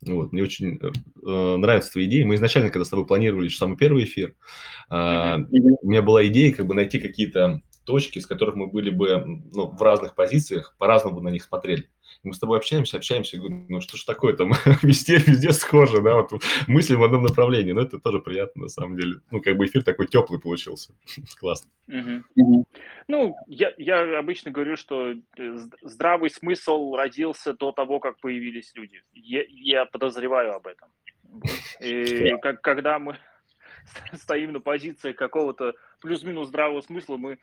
[0.00, 2.22] Вот, мне очень э, нравятся твои идеи.
[2.22, 4.34] Мы изначально, когда с тобой планировали самый первый эфир,
[4.90, 9.24] э, у меня была идея как бы найти какие-то точки, с которых мы были бы
[9.26, 11.88] ну, в разных позициях, по-разному на них смотрели.
[12.22, 14.52] Мы с тобой общаемся, общаемся, и говорим, ну что ж такое там,
[14.82, 18.96] везде, везде схоже, да, вот мысли в одном направлении, но это тоже приятно на самом
[18.96, 19.20] деле.
[19.30, 20.94] Ну, как бы эфир такой теплый получился,
[21.38, 21.70] классно.
[23.10, 25.16] Ну, я, я обычно говорю, что э,
[25.82, 29.02] здравый смысл родился до того, как появились люди.
[29.14, 30.90] Я, я подозреваю об этом.
[31.80, 33.16] И как, когда мы
[34.14, 37.38] стоим на позиции какого-то плюс-минус здравого смысла, мы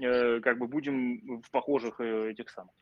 [0.00, 2.72] э, как бы будем в похожих э, этих самых,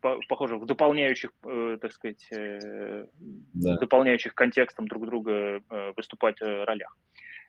[0.00, 3.06] по, похожих, в дополняющих, э, так сказать, э,
[3.54, 3.78] да.
[3.78, 6.96] дополняющих контекстом друг друга э, выступать э, ролях.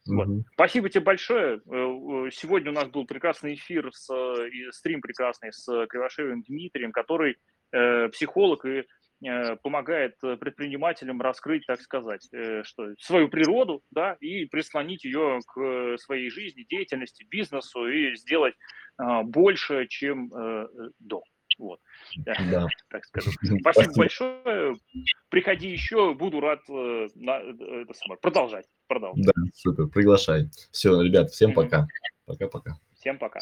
[0.07, 0.27] Вот.
[0.27, 0.45] Угу.
[0.53, 1.57] Спасибо тебе большое.
[1.57, 4.09] Э, сегодня у нас был прекрасный эфир, с,
[4.71, 7.37] стрим прекрасный с Кривошеевым Дмитрием, который
[7.71, 8.83] э, психолог и
[9.25, 15.39] Э, помогает э, предпринимателям раскрыть, так сказать, э, что свою природу, да, и прислонить ее
[15.47, 18.55] к своей жизни, деятельности, бизнесу и сделать
[19.23, 20.29] больше, чем
[20.99, 21.23] до.
[21.57, 21.79] Вот.
[22.25, 22.67] Да.
[22.89, 23.31] Так скажу.
[23.31, 24.77] Спасибо, Спасибо большое.
[25.29, 28.65] Приходи еще, буду рад на, это самое, продолжать.
[28.87, 29.25] продолжать.
[29.25, 30.49] Да, супер, приглашай.
[30.71, 31.87] Все, ребят, всем пока.
[32.25, 32.77] Пока-пока.
[32.99, 33.39] Всем пока.